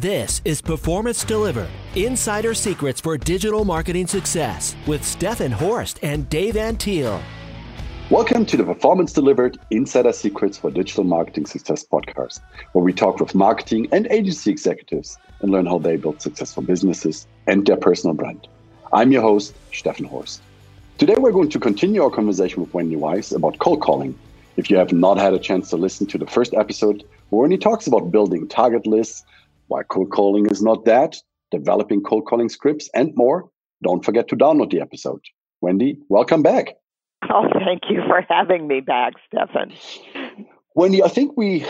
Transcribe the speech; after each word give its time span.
This 0.00 0.42
is 0.44 0.60
Performance 0.60 1.22
Delivered 1.22 1.68
Insider 1.94 2.52
Secrets 2.52 3.00
for 3.00 3.16
Digital 3.16 3.64
Marketing 3.64 4.08
Success 4.08 4.74
with 4.88 5.04
Stefan 5.04 5.52
Horst 5.52 6.00
and 6.02 6.28
Dave 6.28 6.54
Antil. 6.54 7.22
Welcome 8.10 8.44
to 8.46 8.56
the 8.56 8.64
Performance 8.64 9.12
Delivered 9.12 9.56
Insider 9.70 10.12
Secrets 10.12 10.58
for 10.58 10.72
Digital 10.72 11.04
Marketing 11.04 11.46
Success 11.46 11.86
podcast, 11.86 12.40
where 12.72 12.84
we 12.84 12.92
talk 12.92 13.20
with 13.20 13.36
marketing 13.36 13.86
and 13.92 14.08
agency 14.10 14.50
executives 14.50 15.16
and 15.42 15.52
learn 15.52 15.64
how 15.64 15.78
they 15.78 15.94
build 15.94 16.20
successful 16.20 16.64
businesses 16.64 17.28
and 17.46 17.64
their 17.64 17.76
personal 17.76 18.16
brand. 18.16 18.48
I'm 18.92 19.12
your 19.12 19.22
host, 19.22 19.54
Stefan 19.72 20.06
Horst. 20.06 20.42
Today, 20.98 21.14
we're 21.16 21.30
going 21.30 21.50
to 21.50 21.60
continue 21.60 22.02
our 22.02 22.10
conversation 22.10 22.62
with 22.62 22.74
Wendy 22.74 22.96
Weiss 22.96 23.30
about 23.30 23.60
cold 23.60 23.80
calling. 23.80 24.18
If 24.56 24.70
you 24.70 24.76
have 24.76 24.92
not 24.92 25.18
had 25.18 25.34
a 25.34 25.38
chance 25.38 25.70
to 25.70 25.76
listen 25.76 26.08
to 26.08 26.18
the 26.18 26.26
first 26.26 26.52
episode, 26.52 27.04
Wendy 27.30 27.58
talks 27.58 27.86
about 27.86 28.10
building 28.10 28.48
target 28.48 28.88
lists 28.88 29.24
why 29.68 29.82
cold 29.84 30.10
calling 30.10 30.46
is 30.46 30.62
not 30.62 30.84
that, 30.84 31.16
developing 31.50 32.02
cold 32.02 32.26
calling 32.26 32.48
scripts, 32.48 32.88
and 32.94 33.12
more. 33.16 33.48
Don't 33.82 34.04
forget 34.04 34.28
to 34.28 34.36
download 34.36 34.70
the 34.70 34.80
episode. 34.80 35.20
Wendy, 35.60 35.98
welcome 36.08 36.42
back. 36.42 36.74
Oh, 37.30 37.48
thank 37.64 37.82
you 37.88 38.02
for 38.06 38.24
having 38.28 38.66
me 38.68 38.80
back, 38.80 39.14
Stefan. 39.26 39.72
Wendy, 40.74 41.02
I 41.02 41.08
think 41.08 41.36
we 41.36 41.64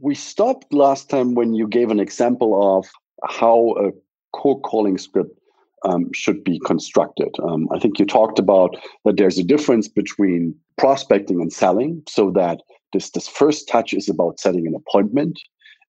we 0.00 0.14
stopped 0.14 0.72
last 0.72 1.10
time 1.10 1.34
when 1.34 1.54
you 1.54 1.68
gave 1.68 1.90
an 1.90 2.00
example 2.00 2.78
of 2.78 2.86
how 3.28 3.74
a 3.78 3.90
cold 4.32 4.62
calling 4.62 4.98
script 4.98 5.38
um, 5.84 6.10
should 6.12 6.42
be 6.42 6.58
constructed. 6.60 7.28
Um, 7.42 7.68
I 7.72 7.78
think 7.78 7.98
you 7.98 8.06
talked 8.06 8.38
about 8.38 8.76
that 9.04 9.16
there's 9.16 9.38
a 9.38 9.44
difference 9.44 9.88
between 9.88 10.54
prospecting 10.78 11.40
and 11.40 11.52
selling, 11.52 12.02
so 12.08 12.30
that 12.32 12.60
this 12.92 13.10
this 13.10 13.28
first 13.28 13.68
touch 13.68 13.92
is 13.92 14.08
about 14.08 14.40
setting 14.40 14.66
an 14.66 14.74
appointment, 14.74 15.38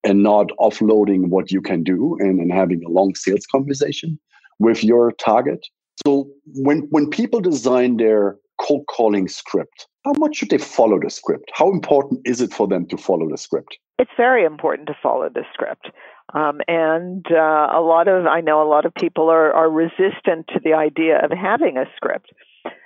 and 0.05 0.23
not 0.23 0.47
offloading 0.59 1.29
what 1.29 1.51
you 1.51 1.61
can 1.61 1.83
do 1.83 2.15
and, 2.19 2.39
and 2.39 2.53
having 2.53 2.83
a 2.85 2.89
long 2.89 3.15
sales 3.15 3.45
conversation 3.51 4.17
with 4.59 4.83
your 4.83 5.11
target. 5.13 5.65
So 6.05 6.29
when 6.53 6.87
when 6.91 7.09
people 7.09 7.41
design 7.41 7.97
their 7.97 8.37
cold 8.61 8.85
calling 8.87 9.27
script, 9.27 9.87
how 10.05 10.13
much 10.17 10.37
should 10.37 10.49
they 10.49 10.57
follow 10.57 10.99
the 10.99 11.09
script? 11.09 11.49
How 11.53 11.71
important 11.71 12.21
is 12.25 12.39
it 12.39 12.53
for 12.53 12.67
them 12.67 12.85
to 12.87 12.97
follow 12.97 13.29
the 13.29 13.37
script? 13.37 13.77
It's 13.97 14.11
very 14.15 14.45
important 14.45 14.87
to 14.87 14.95
follow 15.01 15.29
the 15.29 15.43
script. 15.53 15.89
Um, 16.33 16.59
and 16.67 17.25
uh, 17.31 17.69
a 17.73 17.81
lot 17.81 18.07
of, 18.07 18.25
I 18.25 18.41
know 18.41 18.61
a 18.61 18.67
lot 18.67 18.85
of 18.85 18.93
people 18.93 19.29
are, 19.29 19.53
are 19.53 19.69
resistant 19.69 20.47
to 20.49 20.59
the 20.63 20.73
idea 20.73 21.23
of 21.23 21.31
having 21.31 21.77
a 21.77 21.85
script. 21.95 22.31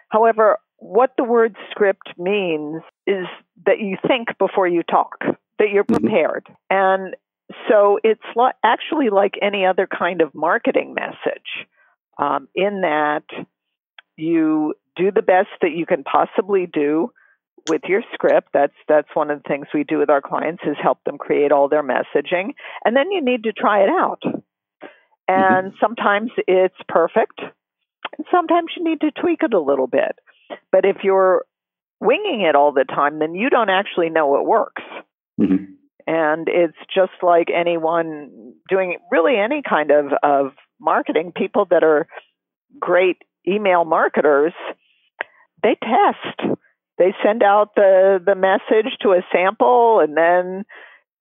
However, 0.09 0.59
what 0.77 1.11
the 1.17 1.23
word 1.23 1.55
script 1.71 2.13
means 2.17 2.81
is 3.07 3.25
that 3.65 3.79
you 3.79 3.97
think 4.07 4.29
before 4.37 4.67
you 4.67 4.83
talk 4.83 5.23
that 5.59 5.69
you're 5.71 5.83
mm-hmm. 5.83 6.05
prepared. 6.05 6.45
Mm-hmm. 6.71 6.75
And 6.75 7.15
so 7.69 7.99
it's 8.03 8.21
lo- 8.35 8.51
actually 8.63 9.09
like 9.09 9.35
any 9.41 9.65
other 9.65 9.87
kind 9.87 10.21
of 10.21 10.33
marketing 10.33 10.93
message, 10.93 11.67
um, 12.17 12.47
in 12.55 12.81
that 12.81 13.23
you 14.17 14.73
do 14.95 15.11
the 15.11 15.21
best 15.21 15.49
that 15.61 15.71
you 15.71 15.85
can 15.85 16.03
possibly 16.03 16.65
do 16.65 17.11
with 17.69 17.81
your 17.87 18.01
script. 18.13 18.49
That's 18.53 18.73
that's 18.87 19.07
one 19.13 19.31
of 19.31 19.41
the 19.41 19.47
things 19.47 19.67
we 19.73 19.83
do 19.83 19.97
with 19.97 20.09
our 20.09 20.21
clients 20.21 20.63
is 20.65 20.77
help 20.81 21.03
them 21.05 21.17
create 21.17 21.51
all 21.51 21.69
their 21.69 21.83
messaging, 21.83 22.53
and 22.83 22.95
then 22.95 23.11
you 23.11 23.23
need 23.23 23.43
to 23.43 23.53
try 23.53 23.83
it 23.83 23.89
out. 23.89 24.21
And 25.27 25.67
mm-hmm. 25.67 25.77
sometimes 25.79 26.31
it's 26.47 26.75
perfect, 26.87 27.39
and 27.39 28.25
sometimes 28.31 28.71
you 28.75 28.83
need 28.83 29.01
to 29.01 29.11
tweak 29.11 29.43
it 29.43 29.53
a 29.53 29.59
little 29.59 29.87
bit. 29.87 30.17
But 30.71 30.85
if 30.85 30.97
you're 31.03 31.45
winging 31.99 32.41
it 32.41 32.55
all 32.55 32.71
the 32.71 32.85
time, 32.85 33.19
then 33.19 33.35
you 33.35 33.49
don't 33.49 33.69
actually 33.69 34.09
know 34.09 34.37
it 34.37 34.45
works. 34.45 34.83
Mm-hmm. 35.39 35.63
And 36.07 36.47
it's 36.47 36.77
just 36.93 37.11
like 37.21 37.49
anyone 37.55 38.53
doing 38.67 38.97
really 39.11 39.37
any 39.37 39.61
kind 39.67 39.91
of, 39.91 40.05
of 40.23 40.53
marketing, 40.79 41.33
people 41.35 41.65
that 41.69 41.83
are 41.83 42.07
great 42.79 43.17
email 43.47 43.85
marketers, 43.85 44.53
they 45.61 45.77
test. 45.81 46.57
They 46.97 47.13
send 47.23 47.43
out 47.43 47.75
the, 47.75 48.19
the 48.25 48.35
message 48.35 48.91
to 49.01 49.09
a 49.09 49.21
sample 49.31 49.99
and 49.99 50.17
then 50.17 50.65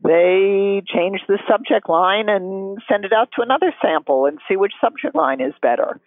they 0.03 0.83
change 0.87 1.21
the 1.29 1.39
subject 1.49 1.89
line 1.89 2.29
and 2.29 2.79
send 2.91 3.05
it 3.05 3.13
out 3.13 3.29
to 3.37 3.43
another 3.43 3.75
sample 3.83 4.27
and 4.27 4.39
see 4.49 4.57
which 4.57 4.73
subject 4.81 5.15
line 5.15 5.41
is 5.41 5.55
better. 5.61 6.01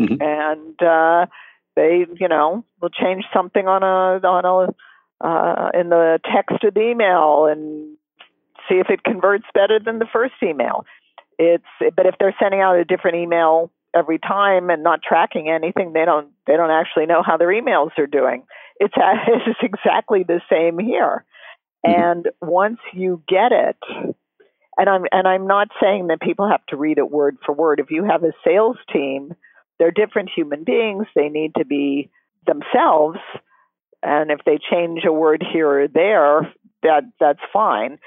Mm-hmm. 0.00 0.20
And 0.20 0.82
uh, 0.82 1.26
they, 1.76 2.06
you 2.18 2.28
know, 2.28 2.64
will 2.80 2.90
change 2.90 3.24
something 3.34 3.66
on 3.66 3.82
a 3.82 4.26
on 4.26 4.44
a 4.44 4.72
uh, 5.20 5.70
in 5.74 5.88
the 5.88 6.20
text 6.24 6.62
of 6.64 6.74
the 6.74 6.90
email 6.90 7.46
and 7.46 7.96
see 8.68 8.76
if 8.76 8.88
it 8.90 9.02
converts 9.02 9.46
better 9.54 9.78
than 9.78 9.98
the 9.98 10.06
first 10.12 10.34
email. 10.42 10.84
It's 11.38 11.64
but 11.96 12.06
if 12.06 12.14
they're 12.18 12.34
sending 12.40 12.60
out 12.60 12.76
a 12.76 12.84
different 12.84 13.18
email 13.18 13.70
every 13.94 14.18
time 14.18 14.70
and 14.70 14.82
not 14.82 15.00
tracking 15.02 15.48
anything, 15.48 15.92
they 15.92 16.04
don't 16.04 16.30
they 16.46 16.56
don't 16.56 16.70
actually 16.70 17.06
know 17.06 17.22
how 17.24 17.36
their 17.36 17.48
emails 17.48 17.90
are 17.98 18.06
doing. 18.06 18.44
It's 18.78 18.94
it's 19.28 19.58
exactly 19.62 20.24
the 20.24 20.40
same 20.50 20.78
here. 20.78 21.24
Mm-hmm. 21.86 22.00
And 22.00 22.28
once 22.40 22.78
you 22.92 23.22
get 23.28 23.52
it, 23.52 23.76
and 24.76 24.88
I'm 24.88 25.04
and 25.12 25.28
I'm 25.28 25.46
not 25.46 25.68
saying 25.80 26.08
that 26.08 26.20
people 26.20 26.48
have 26.48 26.64
to 26.66 26.76
read 26.76 26.98
it 26.98 27.10
word 27.10 27.38
for 27.44 27.54
word. 27.54 27.80
If 27.80 27.90
you 27.90 28.04
have 28.04 28.24
a 28.24 28.32
sales 28.44 28.76
team, 28.92 29.34
they're 29.78 29.90
different 29.92 30.30
human 30.34 30.64
beings. 30.64 31.06
They 31.14 31.28
need 31.28 31.54
to 31.56 31.64
be 31.64 32.10
themselves 32.46 33.18
and 34.02 34.30
if 34.30 34.40
they 34.44 34.58
change 34.58 35.04
a 35.04 35.12
word 35.12 35.44
here 35.52 35.68
or 35.68 35.88
there, 35.88 36.52
that 36.82 37.04
that's 37.18 37.40
fine. 37.52 37.98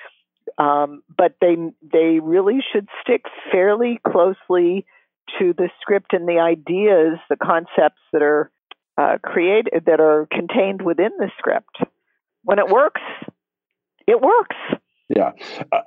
Um, 0.57 1.03
but 1.15 1.35
they 1.41 1.55
they 1.81 2.19
really 2.21 2.59
should 2.71 2.87
stick 3.01 3.25
fairly 3.51 3.99
closely 4.05 4.85
to 5.39 5.53
the 5.53 5.69
script 5.79 6.13
and 6.13 6.27
the 6.27 6.39
ideas, 6.39 7.19
the 7.29 7.37
concepts 7.37 8.01
that 8.11 8.21
are 8.21 8.51
uh, 8.97 9.17
created 9.23 9.85
that 9.85 9.99
are 9.99 10.27
contained 10.31 10.81
within 10.81 11.11
the 11.17 11.31
script. 11.37 11.77
When 12.43 12.59
it 12.59 12.69
works, 12.69 13.01
it 14.07 14.21
works. 14.21 14.55
Yeah, 15.09 15.31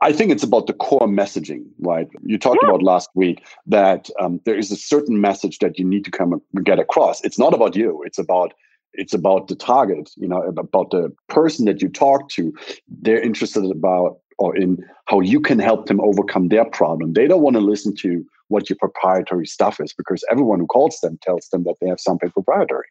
I 0.03 0.13
think 0.13 0.31
it's 0.31 0.43
about 0.43 0.67
the 0.67 0.75
core 0.75 1.09
messaging, 1.09 1.65
right? 1.81 2.09
You 2.25 2.37
talked 2.37 2.59
yeah. 2.63 2.69
about 2.69 2.83
last 2.83 3.09
week 3.15 3.43
that 3.67 4.11
um, 4.21 4.39
there 4.45 4.57
is 4.57 4.71
a 4.71 4.77
certain 4.77 5.19
message 5.19 5.61
that 5.61 5.79
you 5.79 5.85
need 5.85 6.05
to 6.05 6.11
come 6.11 6.43
and 6.55 6.65
get 6.65 6.79
across. 6.79 7.23
It's 7.25 7.39
not 7.39 7.55
about 7.55 7.75
you; 7.75 8.03
it's 8.05 8.19
about 8.19 8.53
it's 8.95 9.15
about 9.15 9.49
the 9.49 9.57
target 9.57 10.11
you 10.17 10.29
know 10.29 10.43
about 10.43 10.91
the 10.91 11.13
person 11.29 11.67
that 11.67 11.83
you 11.83 11.89
talk 11.89 12.29
to. 12.31 12.53
They're 12.89 13.21
interested 13.21 13.65
about 13.71 14.19
or 14.39 14.57
in 14.57 14.79
how 15.07 15.21
you 15.21 15.41
can 15.41 15.59
help 15.59 15.87
them 15.87 16.01
overcome 16.01 16.49
their 16.49 16.65
problem. 16.65 17.13
They 17.13 17.27
don't 17.27 17.43
want 17.43 17.55
to 17.55 17.61
listen 17.61 17.95
to 17.97 18.25
what 18.49 18.69
your 18.69 18.77
proprietary 18.77 19.47
stuff 19.47 19.81
is 19.81 19.93
because 19.93 20.25
everyone 20.31 20.61
who 20.61 20.67
calls 20.67 20.99
them 21.01 21.19
tells 21.23 21.49
them 21.49 21.65
that 21.65 21.77
they 21.81 21.89
have 21.89 22.01
something 22.01 22.31
proprietary. 22.31 22.85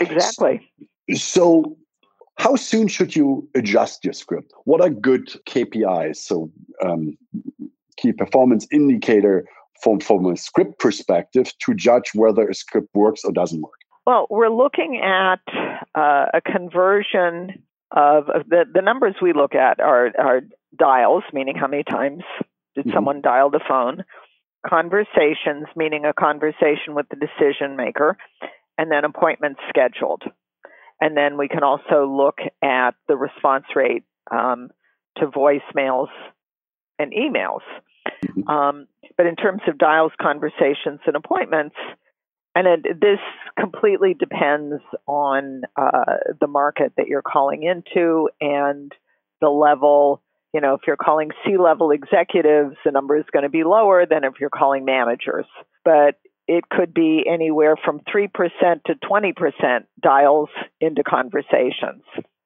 Exactly. 0.00 0.70
So 1.14 1.76
how 2.38 2.56
soon 2.56 2.88
should 2.88 3.14
you 3.16 3.48
adjust 3.54 4.04
your 4.04 4.12
script? 4.12 4.52
What 4.64 4.80
are 4.80 4.90
good 4.90 5.26
kpis 5.46 6.16
so 6.16 6.50
um, 6.82 7.16
key 7.96 8.12
performance 8.12 8.66
indicator 8.72 9.44
from, 9.82 10.00
from 10.00 10.26
a 10.26 10.36
script 10.36 10.78
perspective 10.78 11.52
to 11.64 11.74
judge 11.74 12.10
whether 12.14 12.48
a 12.48 12.54
script 12.54 12.88
works 12.94 13.24
or 13.24 13.32
doesn't 13.32 13.60
work 13.60 13.80
well, 14.06 14.26
we're 14.30 14.48
looking 14.48 15.00
at 15.02 15.40
uh, 15.94 16.26
a 16.34 16.40
conversion 16.40 17.62
of, 17.90 18.28
of, 18.28 18.48
the, 18.48 18.64
the 18.72 18.82
numbers 18.82 19.16
we 19.20 19.32
look 19.32 19.54
at 19.54 19.80
are, 19.80 20.10
are 20.18 20.40
dials, 20.78 21.24
meaning 21.32 21.54
how 21.56 21.66
many 21.66 21.82
times 21.82 22.22
did 22.74 22.86
mm-hmm. 22.86 22.94
someone 22.94 23.20
dial 23.20 23.50
the 23.50 23.60
phone, 23.66 24.04
conversations, 24.66 25.66
meaning 25.76 26.04
a 26.04 26.12
conversation 26.12 26.94
with 26.94 27.06
the 27.08 27.16
decision 27.16 27.76
maker, 27.76 28.16
and 28.78 28.90
then 28.90 29.04
appointments 29.04 29.60
scheduled. 29.68 30.22
And 31.00 31.16
then 31.16 31.38
we 31.38 31.48
can 31.48 31.62
also 31.62 32.06
look 32.06 32.38
at 32.62 32.92
the 33.08 33.16
response 33.16 33.64
rate 33.74 34.04
um, 34.30 34.70
to 35.16 35.26
voicemails 35.26 36.08
and 36.98 37.12
emails. 37.12 37.62
Mm-hmm. 38.24 38.48
Um, 38.48 38.86
but 39.16 39.26
in 39.26 39.36
terms 39.36 39.62
of 39.66 39.78
dials, 39.78 40.12
conversations, 40.20 41.00
and 41.06 41.16
appointments, 41.16 41.76
and 42.54 42.66
it, 42.66 43.00
this 43.00 43.20
completely 43.58 44.14
depends 44.14 44.82
on 45.06 45.62
uh, 45.76 46.16
the 46.40 46.46
market 46.46 46.92
that 46.96 47.06
you're 47.06 47.22
calling 47.22 47.62
into 47.62 48.28
and 48.40 48.92
the 49.40 49.48
level. 49.48 50.22
You 50.52 50.60
know, 50.60 50.74
if 50.74 50.80
you're 50.86 50.96
calling 50.96 51.30
C 51.44 51.56
level 51.56 51.92
executives, 51.92 52.76
the 52.84 52.90
number 52.90 53.16
is 53.16 53.24
going 53.32 53.44
to 53.44 53.48
be 53.50 53.62
lower 53.62 54.04
than 54.04 54.24
if 54.24 54.34
you're 54.40 54.50
calling 54.50 54.84
managers. 54.84 55.46
But 55.84 56.16
it 56.48 56.68
could 56.68 56.92
be 56.92 57.22
anywhere 57.30 57.76
from 57.76 58.00
3% 58.00 58.28
to 58.86 58.94
20% 58.94 59.84
dials 60.02 60.48
into 60.80 61.04
conversations. 61.04 62.02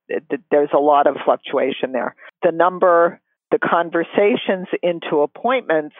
It, 0.08 0.24
there's 0.50 0.68
a 0.74 0.78
lot 0.78 1.06
of 1.06 1.16
fluctuation 1.24 1.92
there. 1.92 2.14
The 2.42 2.52
number, 2.52 3.22
the 3.50 3.58
conversations 3.58 4.68
into 4.82 5.22
appointments 5.22 5.96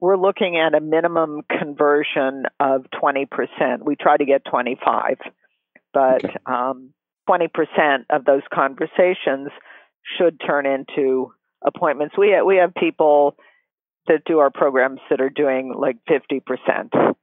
we're 0.00 0.16
looking 0.16 0.56
at 0.56 0.74
a 0.74 0.80
minimum 0.80 1.42
conversion 1.48 2.44
of 2.58 2.86
20%. 3.02 3.28
We 3.84 3.96
try 3.96 4.16
to 4.16 4.24
get 4.24 4.44
25, 4.50 5.18
but 5.92 6.24
okay. 6.24 6.34
um, 6.46 6.92
20% 7.28 7.48
of 8.10 8.24
those 8.24 8.42
conversations 8.52 9.50
should 10.16 10.40
turn 10.44 10.66
into 10.66 11.32
appointments. 11.64 12.16
We 12.16 12.30
have, 12.30 12.46
we 12.46 12.56
have 12.56 12.74
people 12.74 13.36
that 14.06 14.22
do 14.24 14.38
our 14.38 14.50
programs 14.50 15.00
that 15.10 15.20
are 15.20 15.30
doing 15.30 15.74
like 15.78 15.96
50%. 16.08 17.14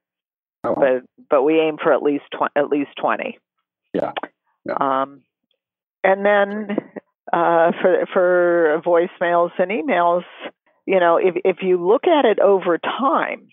Oh. 0.64 0.76
But 0.76 1.04
but 1.30 1.44
we 1.44 1.60
aim 1.60 1.78
for 1.82 1.94
at 1.94 2.02
least 2.02 2.24
tw- 2.32 2.52
at 2.56 2.70
least 2.70 2.90
20. 3.00 3.38
Yeah. 3.94 4.12
yeah. 4.66 4.74
Um, 4.80 5.22
and 6.04 6.26
then 6.26 6.78
uh, 7.32 7.72
for 7.82 8.06
for 8.12 8.82
voicemails 8.86 9.52
and 9.60 9.72
emails, 9.72 10.24
you 10.88 11.00
know, 11.00 11.18
if 11.18 11.36
if 11.44 11.58
you 11.62 11.86
look 11.86 12.08
at 12.08 12.26
it 12.26 12.40
over 12.40 12.78
time, 12.78 13.50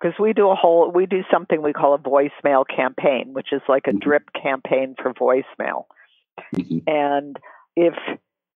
because 0.00 0.18
we 0.18 0.32
do 0.32 0.48
a 0.48 0.54
whole 0.54 0.90
we 0.90 1.06
do 1.06 1.22
something 1.30 1.62
we 1.62 1.74
call 1.74 1.94
a 1.94 1.98
voicemail 1.98 2.64
campaign, 2.66 3.34
which 3.34 3.52
is 3.52 3.60
like 3.68 3.84
a 3.86 3.90
mm-hmm. 3.90 3.98
drip 3.98 4.22
campaign 4.32 4.96
for 5.00 5.12
voicemail. 5.12 5.84
Mm-hmm. 6.56 6.78
And 6.86 7.36
if 7.76 7.94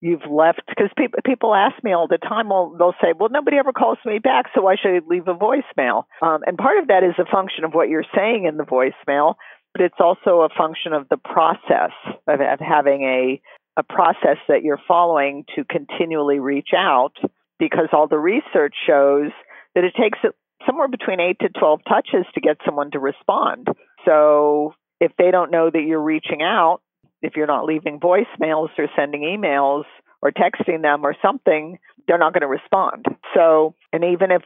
you've 0.01 0.25
left 0.31 0.63
because 0.69 0.91
people 0.97 1.19
people 1.25 1.55
ask 1.55 1.83
me 1.85 1.93
all 1.93 2.07
the 2.07 2.19
time 2.19 2.51
well 2.51 2.75
they'll 2.79 2.95
say 3.03 3.13
well 3.19 3.29
nobody 3.33 3.57
ever 3.57 3.73
calls 3.73 3.99
me 4.05 4.21
back 4.21 4.45
so 4.55 4.63
why 4.63 4.77
should 4.81 4.95
i 4.95 5.01
leave 5.09 5.27
a 5.27 5.35
voicemail 5.35 6.05
um, 6.23 6.39
and 6.47 6.57
part 6.57 6.79
of 6.79 6.87
that 6.87 7.03
is 7.03 7.15
a 7.19 7.29
function 7.29 7.65
of 7.65 7.73
what 7.73 7.89
you're 7.89 8.05
saying 8.15 8.45
in 8.45 8.59
the 8.59 8.63
voicemail 8.63 9.35
but 9.75 9.83
it's 9.83 9.99
also 9.99 10.43
a 10.43 10.49
function 10.57 10.93
of 10.93 11.09
the 11.09 11.17
process 11.17 11.91
of, 12.29 12.41
of 12.41 12.61
having 12.61 13.03
a 13.03 13.43
a 13.77 13.83
process 13.83 14.39
that 14.47 14.63
you're 14.63 14.81
following 14.87 15.45
to 15.57 15.65
continually 15.65 16.39
reach 16.39 16.71
out 16.77 17.15
because 17.59 17.89
all 17.93 18.09
the 18.09 18.19
research 18.19 18.75
shows 18.87 19.31
that 19.75 19.85
it 19.85 19.95
takes 20.01 20.19
somewhere 20.67 20.89
between 20.89 21.21
8 21.21 21.39
to 21.41 21.49
12 21.51 21.81
touches 21.89 22.27
to 22.35 22.41
get 22.41 22.59
someone 22.65 22.91
to 22.91 22.99
respond 22.99 23.69
so 24.05 24.75
if 25.01 25.13
they 25.19 25.31
don't 25.31 25.51
know 25.51 25.71
that 25.71 25.83
you're 25.83 26.03
reaching 26.03 26.43
out 26.43 26.81
if 27.23 27.37
you're 27.37 27.47
not 27.47 27.65
leaving 27.65 27.99
voicemails 28.01 28.69
or 28.79 28.89
sending 28.97 29.23
emails 29.23 29.85
or 30.23 30.31
texting 30.31 30.83
them 30.83 31.05
or 31.05 31.15
something, 31.21 31.79
they're 32.07 32.19
not 32.19 32.33
going 32.33 32.43
to 32.43 32.49
respond. 32.49 33.07
So, 33.35 33.75
and 33.93 34.05
even 34.05 34.31
if 34.31 34.43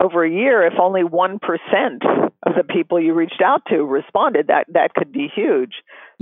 over 0.00 0.24
a 0.24 0.30
year, 0.30 0.66
if 0.66 0.74
only 0.80 1.02
1% 1.02 1.38
of 2.46 2.54
the 2.56 2.64
people 2.64 3.00
you 3.00 3.12
reached 3.12 3.42
out 3.44 3.62
to 3.68 3.84
responded, 3.84 4.46
that, 4.46 4.66
that 4.72 4.94
could 4.94 5.12
be 5.12 5.28
huge. 5.34 5.74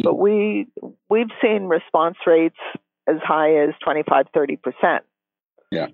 But 0.03 0.15
we, 0.15 0.67
we've 1.09 1.31
seen 1.41 1.65
response 1.65 2.17
rates 2.27 2.59
as 3.07 3.17
high 3.23 3.63
as 3.63 3.71
25, 3.85 4.27
30%. 4.35 4.99
Yeah. 5.71 5.89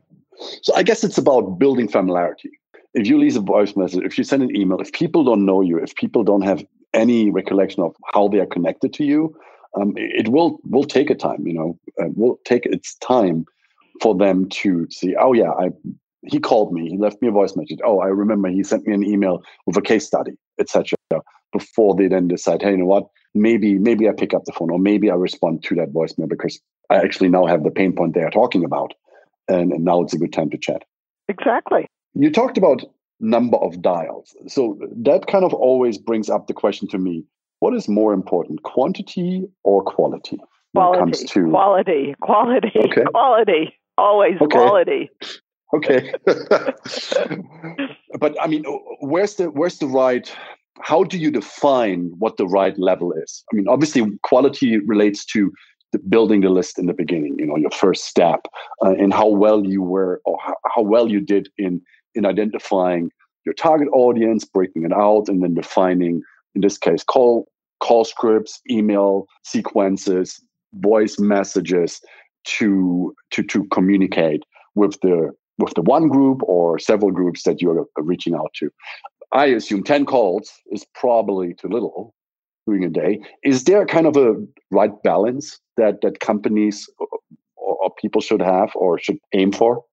So 0.62 0.75
I 0.75 0.82
guess 0.82 1.05
it's 1.05 1.19
about 1.19 1.59
building 1.59 1.88
familiarity. 1.88 2.50
If 2.94 3.06
you 3.06 3.19
leave 3.19 3.37
a 3.37 3.41
voice 3.41 3.75
message, 3.76 4.05
if 4.05 4.17
you 4.17 4.25
send 4.25 4.43
an 4.43 4.55
email, 4.55 4.81
if 4.81 4.93
people 4.93 5.25
don't 5.25 5.44
know 5.44 5.61
you, 5.61 5.79
if 5.79 5.94
people 5.97 6.23
don't 6.23 6.43
have 6.43 6.65
any 6.93 7.31
recollection 7.31 7.82
of 7.82 7.94
how 8.12 8.29
they 8.29 8.38
are 8.38 8.47
connected 8.47 8.93
to 8.94 9.05
you, 9.05 9.37
um, 9.76 9.93
it 9.97 10.29
will 10.29 10.61
will 10.65 10.85
take 10.85 11.11
a 11.11 11.15
time. 11.15 11.47
You 11.47 11.55
know, 11.55 11.79
uh, 12.00 12.09
will 12.15 12.38
take 12.44 12.67
its 12.67 12.94
time 12.97 13.44
for 14.00 14.15
them 14.15 14.49
to 14.50 14.87
see. 14.91 15.17
Oh 15.17 15.32
yeah, 15.32 15.50
I 15.50 15.71
he 16.26 16.38
called 16.38 16.73
me. 16.73 16.88
He 16.88 16.97
left 16.97 17.21
me 17.21 17.29
a 17.29 17.32
voice 17.32 17.56
message. 17.56 17.81
Oh, 17.85 18.00
I 18.00 18.06
remember 18.06 18.49
he 18.49 18.62
sent 18.62 18.87
me 18.87 18.94
an 18.94 19.05
email 19.05 19.43
with 19.67 19.76
a 19.76 19.82
case 19.82 20.06
study, 20.06 20.32
etc. 20.59 20.97
Before 21.53 21.94
they 21.94 22.09
then 22.09 22.29
decide, 22.29 22.62
hey, 22.62 22.73
you 22.73 22.79
know 22.79 22.87
what? 22.87 23.09
Maybe 23.35 23.79
maybe 23.79 24.09
I 24.09 24.12
pick 24.12 24.32
up 24.32 24.44
the 24.44 24.53
phone, 24.53 24.71
or 24.71 24.79
maybe 24.79 25.11
I 25.11 25.15
respond 25.15 25.65
to 25.65 25.75
that 25.76 25.93
voicemail 25.93 26.29
because 26.29 26.61
I 26.91 26.97
actually 26.97 27.29
now 27.29 27.47
have 27.47 27.65
the 27.65 27.71
pain 27.71 27.93
point 27.93 28.15
they 28.15 28.23
are 28.23 28.31
talking 28.31 28.65
about, 28.65 28.94
and, 29.49 29.73
and 29.73 29.85
now 29.85 30.02
it's 30.02 30.14
a 30.14 30.19
good 30.19 30.32
time 30.32 30.50
to 30.50 30.58
chat. 30.58 30.82
Exactly. 31.29 31.87
You 32.14 32.31
talked 32.31 32.58
about 32.58 32.82
number 33.20 33.56
of 33.58 33.81
dials, 33.81 34.37
so 34.46 34.79
that 34.96 35.26
kind 35.26 35.44
of 35.44 35.55
always 35.55 35.99
brings 35.99 36.29
up 36.29 36.46
the 36.46 36.55
question 36.55 36.88
to 36.88 36.99
me: 36.99 37.25
what 37.61 37.75
is 37.75 37.88
more 37.88 38.12
important, 38.12 38.62
quantity 38.62 39.44
or 39.62 39.82
quality? 39.82 40.38
Quality, 40.75 41.25
to... 41.26 41.50
quality, 41.50 42.14
quality, 42.20 42.73
okay. 42.76 43.05
quality, 43.12 43.75
always 43.96 44.35
okay. 44.41 44.56
quality. 44.56 45.11
Okay. 45.75 46.12
but 48.19 48.37
I 48.40 48.47
mean, 48.47 48.64
where's 49.00 49.37
the 49.37 49.50
where's 49.50 49.79
the 49.79 49.87
right? 49.87 50.35
How 50.81 51.05
do 51.05 51.19
you 51.19 51.31
define 51.31 52.12
what 52.19 52.37
the 52.37 52.47
right 52.47 52.76
level 52.79 53.12
is? 53.12 53.44
I 53.52 53.56
mean, 53.56 53.69
obviously, 53.69 54.05
quality 54.25 54.79
relates 54.79 55.25
to 55.26 55.52
building 55.99 56.41
the 56.41 56.50
list 56.50 56.79
in 56.79 56.87
the 56.87 56.93
beginning. 56.93 57.37
You 57.38 57.46
know, 57.46 57.56
your 57.56 57.70
first 57.70 58.05
step, 58.05 58.46
uh, 58.85 58.94
and 58.94 59.12
how 59.12 59.29
well 59.29 59.64
you 59.64 59.82
were, 59.82 60.20
or 60.25 60.38
how, 60.43 60.56
how 60.75 60.82
well 60.82 61.11
you 61.11 61.20
did 61.20 61.49
in 61.58 61.81
in 62.14 62.26
identifying 62.26 63.11
your 63.44 63.55
target 63.55 63.88
audience, 63.93 64.44
breaking 64.44 64.85
it 64.85 64.93
out, 64.93 65.29
and 65.29 65.43
then 65.43 65.55
defining 65.55 66.23
in 66.55 66.61
this 66.61 66.79
case, 66.79 67.02
call 67.02 67.49
call 67.81 68.05
scripts, 68.05 68.61
email 68.70 69.26
sequences, 69.43 70.41
voice 70.75 71.19
messages 71.19 72.00
to 72.44 73.14
to 73.31 73.43
to 73.43 73.64
communicate 73.69 74.43
with 74.75 74.99
the 75.00 75.31
with 75.58 75.75
the 75.75 75.82
one 75.82 76.08
group 76.08 76.40
or 76.43 76.79
several 76.79 77.11
groups 77.11 77.44
that 77.44 77.62
you're 77.62 77.87
reaching 77.97 78.35
out 78.35 78.52
to. 78.55 78.70
I 79.32 79.47
assume 79.47 79.82
10 79.82 80.06
calls 80.06 80.50
is 80.70 80.85
probably 80.94 81.55
too 81.55 81.69
little 81.69 82.14
during 82.66 82.84
a 82.84 82.88
day. 82.88 83.20
Is 83.43 83.64
there 83.64 83.84
kind 83.87 84.06
of 84.06 84.16
a 84.16 84.34
right 84.70 84.90
balance 85.02 85.61
that 85.76 86.00
that 86.02 86.20
companies 86.20 86.88
or, 86.99 87.08
or 87.56 87.90
people 87.99 88.20
should 88.20 88.40
have 88.40 88.70
or 88.75 88.99
should 88.99 89.19
aim 89.32 89.52
for? 89.52 89.84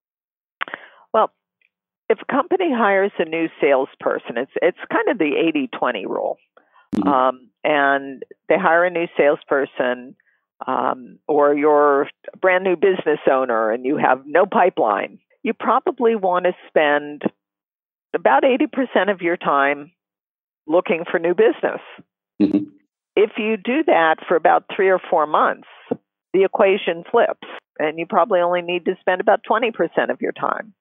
Well, 1.14 1.32
if 2.10 2.20
a 2.22 2.32
company 2.32 2.74
hires 2.74 3.12
a 3.20 3.26
new 3.26 3.50
salesperson, 3.60 4.38
it's 4.38 4.52
it's 4.62 4.78
kind 4.92 5.10
of 5.10 5.18
the 5.18 5.68
80-20 5.74 6.06
rule. 6.06 6.38
Mm-hmm. 6.96 7.08
Um, 7.08 7.50
and 7.64 8.24
they 8.50 8.58
hire 8.58 8.84
a 8.86 8.90
new 8.90 9.08
salesperson, 9.16 10.16
um, 10.68 11.20
or 11.28 11.56
you're 11.56 12.04
a 12.04 12.38
brand 12.40 12.64
new 12.64 12.76
business 12.76 13.20
owner 13.32 13.72
and 13.72 13.86
you 13.86 13.98
have 13.98 14.24
no 14.26 14.46
pipeline, 14.46 15.20
you 15.44 15.54
probably 15.54 16.16
want 16.16 16.46
to 16.46 16.54
spend 16.68 17.24
about 18.14 18.44
80% 18.44 19.12
of 19.12 19.22
your 19.22 19.38
time 19.38 19.92
looking 20.68 21.04
for 21.10 21.20
new 21.20 21.34
business. 21.34 21.82
Mm-hmm. 22.42 22.64
If 23.16 23.32
you 23.38 23.58
do 23.58 23.84
that 23.86 24.16
for 24.28 24.36
about 24.36 24.66
three 24.74 24.90
or 24.90 25.00
four 25.10 25.28
months, 25.28 25.68
the 26.34 26.44
equation 26.44 27.04
flips, 27.10 27.48
and 27.78 28.00
you 28.00 28.06
probably 28.06 28.40
only 28.40 28.62
need 28.62 28.86
to 28.86 28.96
spend 29.00 29.22
about 29.22 29.42
20% 29.50 29.74
of 30.10 30.22
your 30.22 30.32
time 30.32 30.74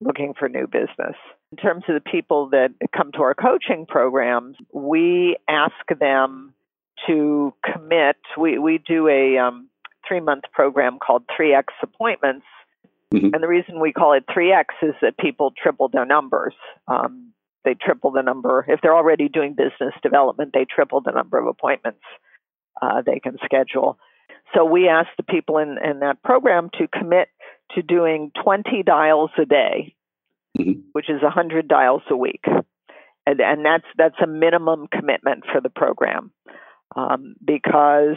looking 0.00 0.34
for 0.38 0.48
new 0.48 0.66
business. 0.66 1.16
In 1.52 1.58
terms 1.58 1.84
of 1.88 1.94
the 1.94 2.10
people 2.10 2.50
that 2.50 2.70
come 2.96 3.12
to 3.12 3.22
our 3.22 3.34
coaching 3.34 3.86
programs, 3.86 4.56
we 4.72 5.36
ask 5.48 5.74
them 5.98 6.52
to 7.06 7.54
commit. 7.64 8.16
We, 8.38 8.58
we 8.58 8.78
do 8.78 9.08
a 9.08 9.38
um, 9.38 9.68
three 10.06 10.20
month 10.20 10.44
program 10.52 10.98
called 11.04 11.24
3X 11.38 11.64
Appointments. 11.82 12.46
Mm-hmm. 13.14 13.34
And 13.34 13.42
the 13.42 13.48
reason 13.48 13.80
we 13.80 13.92
call 13.92 14.12
it 14.12 14.24
3X 14.26 14.64
is 14.82 14.94
that 15.00 15.16
people 15.18 15.52
triple 15.60 15.88
their 15.88 16.04
numbers. 16.04 16.54
Um, 16.88 17.25
they 17.66 17.74
triple 17.74 18.12
the 18.12 18.22
number. 18.22 18.64
If 18.66 18.80
they're 18.80 18.96
already 18.96 19.28
doing 19.28 19.54
business 19.54 19.92
development, 20.02 20.52
they 20.54 20.64
triple 20.64 21.02
the 21.02 21.10
number 21.10 21.36
of 21.36 21.46
appointments 21.46 22.00
uh, 22.80 23.02
they 23.04 23.20
can 23.20 23.36
schedule. 23.44 23.98
So 24.54 24.64
we 24.64 24.88
ask 24.88 25.08
the 25.16 25.22
people 25.22 25.58
in, 25.58 25.76
in 25.82 26.00
that 26.00 26.22
program 26.22 26.70
to 26.78 26.86
commit 26.88 27.28
to 27.74 27.82
doing 27.82 28.30
20 28.42 28.82
dials 28.84 29.30
a 29.40 29.44
day, 29.44 29.94
mm-hmm. 30.56 30.80
which 30.92 31.10
is 31.10 31.22
100 31.22 31.68
dials 31.68 32.02
a 32.08 32.16
week. 32.16 32.44
And, 33.26 33.40
and 33.40 33.64
that's, 33.64 33.86
that's 33.98 34.20
a 34.22 34.26
minimum 34.26 34.86
commitment 34.92 35.44
for 35.50 35.60
the 35.60 35.70
program 35.70 36.30
um, 36.94 37.34
because 37.44 38.16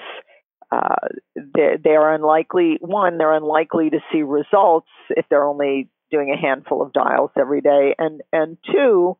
uh, 0.72 1.08
they, 1.36 1.77
they 1.84 1.96
are 1.96 2.13
unlikely, 2.13 2.77
one, 2.79 3.18
they're 3.18 3.34
unlikely 3.34 3.89
to 3.89 4.00
see 4.12 4.22
results 4.22 4.89
if 5.10 5.25
they're 5.29 5.48
only 5.48 5.89
doing 6.12 6.32
a 6.32 6.39
handful 6.39 6.84
of 6.84 6.94
dials 6.94 7.32
every 7.39 7.62
day. 7.62 7.96
And, 7.98 8.22
and 8.32 8.58
two, 8.72 9.18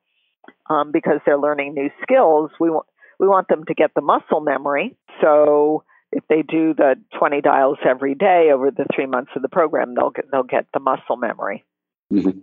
um, 0.70 0.92
because 0.92 1.20
they're 1.26 1.40
learning 1.40 1.74
new 1.74 1.90
skills, 2.02 2.52
we 2.60 2.70
want, 2.70 2.86
we 3.20 3.28
want 3.28 3.48
them 3.48 3.66
to 3.66 3.74
get 3.74 3.92
the 3.96 4.02
muscle 4.02 4.42
memory. 4.42 4.96
So 5.22 5.84
if 6.12 6.24
they 6.30 6.42
do 6.42 6.74
the 6.74 6.96
20 7.18 7.42
dials 7.42 7.78
every 7.88 8.16
day 8.16 8.50
over 8.54 8.72
the 8.72 8.86
three 8.94 9.06
months 9.06 9.32
of 9.36 9.42
the 9.42 9.50
program, 9.50 9.96
they'll 9.96 10.10
get, 10.10 10.26
they'll 10.32 10.44
get 10.44 10.66
the 10.74 10.80
muscle 10.80 11.18
memory. 11.18 11.64
Mm-hmm. 12.12 12.40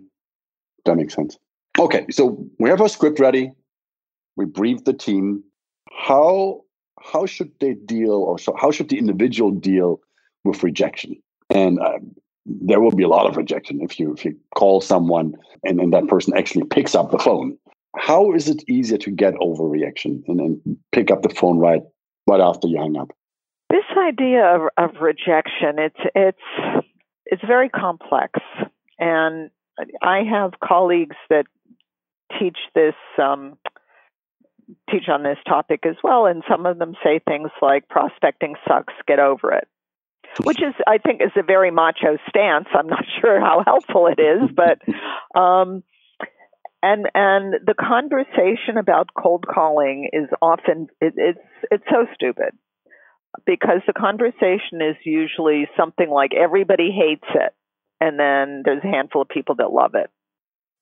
That 0.85 0.95
makes 0.95 1.13
sense. 1.13 1.37
Okay, 1.79 2.05
so 2.09 2.43
we 2.59 2.69
have 2.69 2.81
our 2.81 2.89
script 2.89 3.19
ready. 3.19 3.51
We 4.35 4.45
brief 4.45 4.83
the 4.83 4.93
team. 4.93 5.43
How 5.91 6.61
how 6.99 7.25
should 7.25 7.51
they 7.59 7.73
deal, 7.73 8.13
or 8.13 8.39
so 8.39 8.55
how 8.59 8.71
should 8.71 8.89
the 8.89 8.97
individual 8.97 9.51
deal 9.51 9.99
with 10.43 10.63
rejection? 10.63 11.15
And 11.49 11.79
uh, 11.79 11.99
there 12.45 12.79
will 12.79 12.91
be 12.91 13.03
a 13.03 13.07
lot 13.07 13.27
of 13.27 13.37
rejection 13.37 13.81
if 13.81 13.99
you 13.99 14.13
if 14.13 14.25
you 14.25 14.35
call 14.55 14.81
someone 14.81 15.35
and, 15.63 15.79
and 15.79 15.93
that 15.93 16.07
person 16.07 16.35
actually 16.35 16.65
picks 16.65 16.95
up 16.95 17.11
the 17.11 17.19
phone. 17.19 17.57
How 17.95 18.33
is 18.33 18.47
it 18.47 18.63
easier 18.69 18.97
to 18.99 19.11
get 19.11 19.33
over 19.41 19.67
reaction 19.67 20.23
and 20.27 20.39
then 20.39 20.77
pick 20.91 21.11
up 21.11 21.21
the 21.21 21.29
phone 21.29 21.57
right 21.57 21.81
right 22.27 22.41
after 22.41 22.67
you 22.67 22.77
hang 22.77 22.97
up? 22.97 23.11
This 23.69 23.85
idea 23.97 24.43
of, 24.43 24.61
of 24.77 25.01
rejection, 25.01 25.77
it's 25.77 25.99
it's 26.15 26.85
it's 27.25 27.41
very 27.45 27.69
complex, 27.69 28.39
and 28.99 29.49
I 30.01 30.23
have 30.23 30.53
colleagues 30.63 31.15
that 31.29 31.45
teach 32.39 32.57
this 32.75 32.95
um, 33.21 33.57
teach 34.89 35.09
on 35.09 35.23
this 35.23 35.37
topic 35.47 35.85
as 35.85 35.95
well, 36.03 36.25
and 36.25 36.43
some 36.49 36.65
of 36.65 36.77
them 36.77 36.95
say 37.03 37.19
things 37.27 37.49
like 37.61 37.87
"prospecting 37.89 38.55
sucks, 38.67 38.93
get 39.07 39.19
over 39.19 39.51
it." 39.51 39.67
which 40.43 40.61
is, 40.61 40.73
I 40.85 40.97
think, 40.97 41.21
is 41.21 41.31
a 41.35 41.43
very 41.43 41.71
macho 41.71 42.17
stance. 42.29 42.67
I'm 42.73 42.87
not 42.87 43.05
sure 43.21 43.39
how 43.39 43.63
helpful 43.65 44.07
it 44.07 44.19
is, 44.19 44.49
but 44.55 44.81
um, 45.39 45.83
and 46.83 47.07
and 47.13 47.55
the 47.65 47.73
conversation 47.73 48.77
about 48.77 49.09
cold 49.17 49.45
calling 49.47 50.09
is 50.13 50.29
often 50.41 50.87
it, 51.01 51.13
it's 51.17 51.39
it's 51.71 51.83
so 51.89 52.05
stupid 52.13 52.55
because 53.45 53.81
the 53.85 53.93
conversation 53.93 54.81
is 54.81 54.95
usually 55.03 55.67
something 55.77 56.09
like 56.09 56.31
everybody 56.33 56.91
hates 56.91 57.27
it, 57.33 57.53
and 57.99 58.19
then 58.19 58.61
there's 58.63 58.83
a 58.83 58.87
handful 58.87 59.23
of 59.23 59.29
people 59.29 59.55
that 59.55 59.71
love 59.71 59.95
it. 59.95 60.09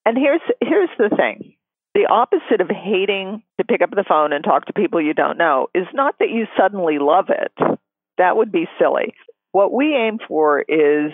And 0.04 0.16
here's 0.16 0.42
here's 0.60 0.90
the 0.98 1.14
thing. 1.16 1.54
The 1.94 2.06
opposite 2.10 2.60
of 2.60 2.68
hating 2.68 3.42
to 3.58 3.64
pick 3.64 3.80
up 3.80 3.90
the 3.90 4.04
phone 4.06 4.34
and 4.34 4.44
talk 4.44 4.66
to 4.66 4.74
people 4.74 5.00
you 5.00 5.14
don't 5.14 5.38
know 5.38 5.68
is 5.74 5.86
not 5.94 6.16
that 6.18 6.28
you 6.28 6.46
suddenly 6.56 6.98
love 7.00 7.30
it. 7.30 7.78
That 8.18 8.36
would 8.36 8.52
be 8.52 8.66
silly. 8.78 9.14
What 9.52 9.72
we 9.72 9.94
aim 9.94 10.18
for 10.28 10.60
is 10.60 11.12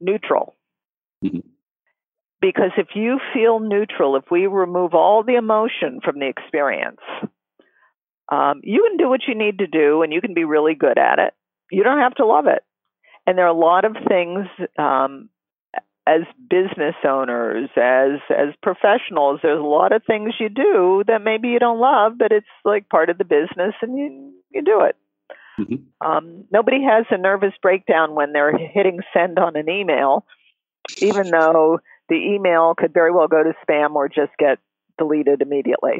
neutral. 0.00 0.56
Mm-hmm. 1.22 1.51
Because 2.42 2.72
if 2.76 2.88
you 2.94 3.20
feel 3.32 3.60
neutral, 3.60 4.16
if 4.16 4.24
we 4.30 4.48
remove 4.48 4.94
all 4.94 5.22
the 5.22 5.36
emotion 5.36 6.00
from 6.04 6.18
the 6.18 6.26
experience, 6.26 7.00
um, 8.30 8.60
you 8.64 8.86
can 8.88 8.96
do 8.98 9.08
what 9.08 9.20
you 9.28 9.36
need 9.36 9.58
to 9.58 9.68
do 9.68 10.02
and 10.02 10.12
you 10.12 10.20
can 10.20 10.34
be 10.34 10.44
really 10.44 10.74
good 10.74 10.98
at 10.98 11.20
it. 11.20 11.34
You 11.70 11.84
don't 11.84 12.00
have 12.00 12.16
to 12.16 12.26
love 12.26 12.46
it. 12.48 12.64
And 13.26 13.38
there 13.38 13.46
are 13.46 13.56
a 13.56 13.58
lot 13.58 13.84
of 13.84 13.96
things 14.08 14.48
um, 14.76 15.30
as 16.06 16.22
business 16.50 16.96
owners, 17.08 17.70
as 17.76 18.18
as 18.28 18.48
professionals, 18.60 19.38
there's 19.42 19.60
a 19.60 19.62
lot 19.62 19.92
of 19.92 20.02
things 20.04 20.34
you 20.40 20.48
do 20.48 21.04
that 21.06 21.22
maybe 21.22 21.48
you 21.48 21.60
don't 21.60 21.78
love, 21.78 22.14
but 22.18 22.32
it's 22.32 22.46
like 22.64 22.88
part 22.88 23.08
of 23.08 23.18
the 23.18 23.24
business 23.24 23.74
and 23.82 23.96
you 23.96 24.32
you 24.50 24.62
do 24.62 24.80
it. 24.80 24.96
Mm-hmm. 25.60 26.06
Um, 26.06 26.44
nobody 26.50 26.82
has 26.82 27.06
a 27.10 27.18
nervous 27.18 27.52
breakdown 27.62 28.14
when 28.14 28.32
they're 28.32 28.56
hitting 28.56 29.00
send 29.14 29.38
on 29.38 29.54
an 29.54 29.68
email, 29.68 30.24
even 31.00 31.30
though 31.30 31.78
the 32.08 32.16
email 32.16 32.74
could 32.76 32.92
very 32.92 33.12
well 33.12 33.28
go 33.28 33.42
to 33.42 33.52
spam 33.66 33.94
or 33.94 34.08
just 34.08 34.32
get 34.38 34.58
deleted 34.98 35.42
immediately. 35.42 35.98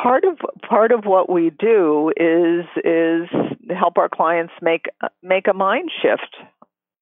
Part 0.00 0.24
of 0.24 0.38
part 0.68 0.90
of 0.92 1.04
what 1.04 1.30
we 1.30 1.50
do 1.50 2.10
is 2.16 2.64
is 2.84 3.28
help 3.70 3.98
our 3.98 4.08
clients 4.08 4.52
make 4.60 4.86
make 5.22 5.46
a 5.48 5.54
mind 5.54 5.90
shift 6.02 6.36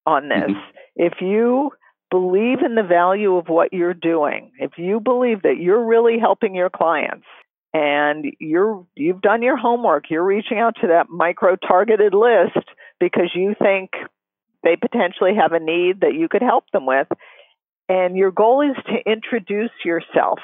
on 0.05 0.29
this. 0.29 0.51
Mm-hmm. 0.51 0.71
If 0.95 1.13
you 1.21 1.71
believe 2.11 2.59
in 2.63 2.75
the 2.75 2.83
value 2.83 3.37
of 3.37 3.47
what 3.47 3.73
you're 3.73 3.93
doing, 3.93 4.51
if 4.59 4.71
you 4.77 4.99
believe 4.99 5.43
that 5.43 5.57
you're 5.59 5.83
really 5.83 6.19
helping 6.19 6.53
your 6.53 6.69
clients, 6.69 7.25
and 7.73 8.25
you're 8.39 8.85
you've 8.95 9.21
done 9.21 9.41
your 9.41 9.57
homework 9.57 10.09
you're 10.09 10.23
reaching 10.23 10.59
out 10.59 10.75
to 10.81 10.87
that 10.87 11.09
micro 11.09 11.55
targeted 11.55 12.13
list 12.13 12.67
because 12.99 13.31
you 13.33 13.55
think 13.57 13.91
they 14.63 14.75
potentially 14.75 15.35
have 15.35 15.53
a 15.53 15.59
need 15.59 16.01
that 16.01 16.13
you 16.13 16.27
could 16.27 16.41
help 16.41 16.65
them 16.71 16.85
with 16.85 17.07
and 17.91 18.15
your 18.15 18.31
goal 18.31 18.61
is 18.61 18.81
to 18.85 19.11
introduce 19.11 19.71
yourself. 19.83 20.39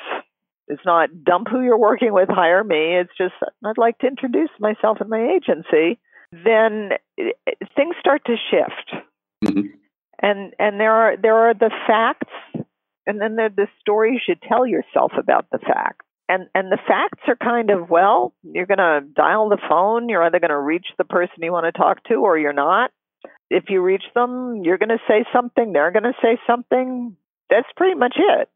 It's 0.68 0.84
not 0.86 1.24
dump 1.24 1.48
who 1.50 1.62
you're 1.62 1.78
working 1.78 2.12
with 2.12 2.28
hire 2.30 2.64
me. 2.64 2.98
It's 3.00 3.12
just 3.18 3.34
i'd 3.66 3.78
like 3.78 3.98
to 4.00 4.08
introduce 4.08 4.50
myself 4.60 4.98
and 5.00 5.10
my 5.10 5.36
agency. 5.36 5.98
Then 6.32 6.90
things 7.76 7.96
start 8.00 8.24
to 8.26 8.36
shift. 8.52 9.04
Mm-hmm. 9.46 9.68
and 10.20 10.54
and 10.60 10.80
there 10.80 10.92
are 10.92 11.16
there 11.16 11.36
are 11.36 11.54
the 11.54 11.72
facts 11.86 12.34
and 13.06 13.22
then 13.22 13.36
there 13.36 13.46
are 13.46 13.50
the 13.50 13.68
stories 13.80 14.20
you 14.28 14.34
tell 14.36 14.66
yourself 14.66 15.12
about 15.18 15.46
the 15.52 15.60
facts. 15.60 16.06
And 16.28 16.48
and 16.54 16.70
the 16.70 16.80
facts 16.86 17.24
are 17.28 17.38
kind 17.38 17.70
of 17.70 17.90
well 17.90 18.34
you're 18.44 18.66
going 18.66 18.80
to 18.80 19.02
dial 19.16 19.48
the 19.48 19.62
phone 19.70 20.10
you're 20.10 20.24
either 20.24 20.42
going 20.42 20.50
to 20.50 20.60
reach 20.60 20.88
the 20.98 21.06
person 21.06 21.36
you 21.44 21.54
want 21.54 21.66
to 21.66 21.72
talk 21.72 22.04
to 22.10 22.16
or 22.16 22.38
you're 22.38 22.52
not. 22.52 22.92
If 23.50 23.66
you 23.70 23.82
reach 23.82 24.04
them 24.16 24.64
you're 24.66 24.78
going 24.78 24.90
to 24.90 25.08
say 25.08 25.24
something 25.32 25.72
they're 25.72 25.92
going 25.92 26.12
to 26.12 26.22
say 26.22 26.38
something 26.46 27.16
that's 27.50 27.68
pretty 27.76 27.96
much 27.96 28.16
it 28.18 28.50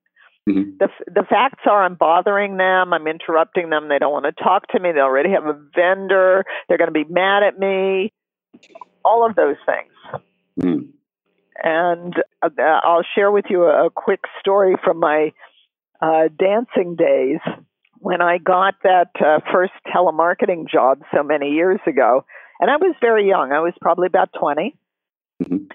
mm-hmm. 0.50 0.72
the 0.80 0.88
the 1.08 1.24
facts 1.30 1.64
are 1.66 1.84
i'm 1.84 1.96
bothering 1.96 2.58
them 2.58 2.94
i'm 2.94 3.08
interrupting 3.08 3.70
them 3.70 3.90
they 3.90 4.00
don't 4.00 4.12
want 4.14 4.26
to 4.26 4.44
talk 4.44 4.68
to 4.68 4.80
me 4.80 4.92
they 4.92 5.00
already 5.00 5.30
have 5.30 5.46
a 5.46 5.60
vendor 5.76 6.44
they're 6.68 6.78
going 6.78 6.92
to 6.92 6.94
be 6.94 7.06
mad 7.10 7.44
at 7.44 7.58
me 7.60 8.12
all 9.04 9.26
of 9.26 9.36
those 9.36 9.58
things 9.66 10.24
mm. 10.60 10.88
and 11.64 12.16
uh, 12.42 12.50
i'll 12.84 13.06
share 13.16 13.32
with 13.32 13.46
you 13.50 13.64
a, 13.64 13.88
a 13.88 13.90
quick 13.90 14.22
story 14.40 14.76
from 14.84 15.00
my 15.00 15.32
uh, 16.02 16.30
dancing 16.38 16.96
days 16.96 17.40
when 18.02 18.22
I 18.22 18.40
got 18.40 18.74
that 18.84 19.12
uh, 19.20 19.40
first 19.52 19.74
telemarketing 19.96 20.68
job 20.68 21.02
so 21.16 21.22
many 21.22 21.52
years 21.52 21.80
ago. 21.86 22.26
And 22.60 22.70
I 22.70 22.78
was 22.78 22.96
very 23.00 23.28
young, 23.28 23.52
I 23.52 23.60
was 23.60 23.74
probably 23.80 24.08
about 24.08 24.30
20. 24.38 24.76
Mm-hmm. 25.44 25.66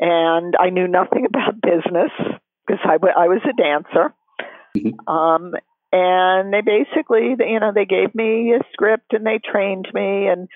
And 0.00 0.54
I 0.58 0.70
knew 0.70 0.88
nothing 0.88 1.26
about 1.32 1.60
business 1.60 2.10
because 2.66 2.80
I, 2.84 2.94
w- 2.94 3.14
I 3.16 3.28
was 3.28 3.40
a 3.44 3.52
dancer. 3.52 4.14
Mm-hmm. 4.76 5.08
Um, 5.08 5.54
and 5.92 6.52
they 6.52 6.60
basically, 6.60 7.36
you 7.38 7.60
know, 7.60 7.72
they 7.74 7.86
gave 7.86 8.14
me 8.14 8.52
a 8.52 8.60
script 8.72 9.12
and 9.12 9.24
they 9.24 9.38
trained 9.38 9.88
me, 9.94 10.26
and 10.26 10.48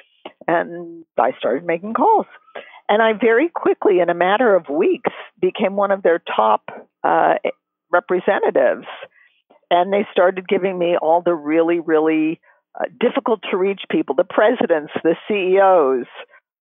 and 0.46 1.04
I 1.18 1.32
started 1.38 1.64
making 1.64 1.94
calls. 1.94 2.26
And 2.88 3.00
I 3.00 3.12
very 3.12 3.48
quickly, 3.48 4.00
in 4.00 4.10
a 4.10 4.14
matter 4.14 4.54
of 4.54 4.68
weeks, 4.68 5.12
became 5.40 5.76
one 5.76 5.92
of 5.92 6.02
their 6.02 6.20
top 6.36 6.68
uh, 7.04 7.34
representatives 7.90 8.86
and 9.70 9.92
they 9.92 10.06
started 10.12 10.48
giving 10.48 10.78
me 10.78 10.96
all 11.00 11.22
the 11.22 11.34
really, 11.34 11.78
really 11.78 12.40
uh, 12.78 12.84
difficult 12.98 13.40
to 13.50 13.56
reach 13.56 13.82
people 13.90 14.14
the 14.14 14.24
presidents, 14.24 14.92
the 15.02 15.16
CEOs, 15.28 16.06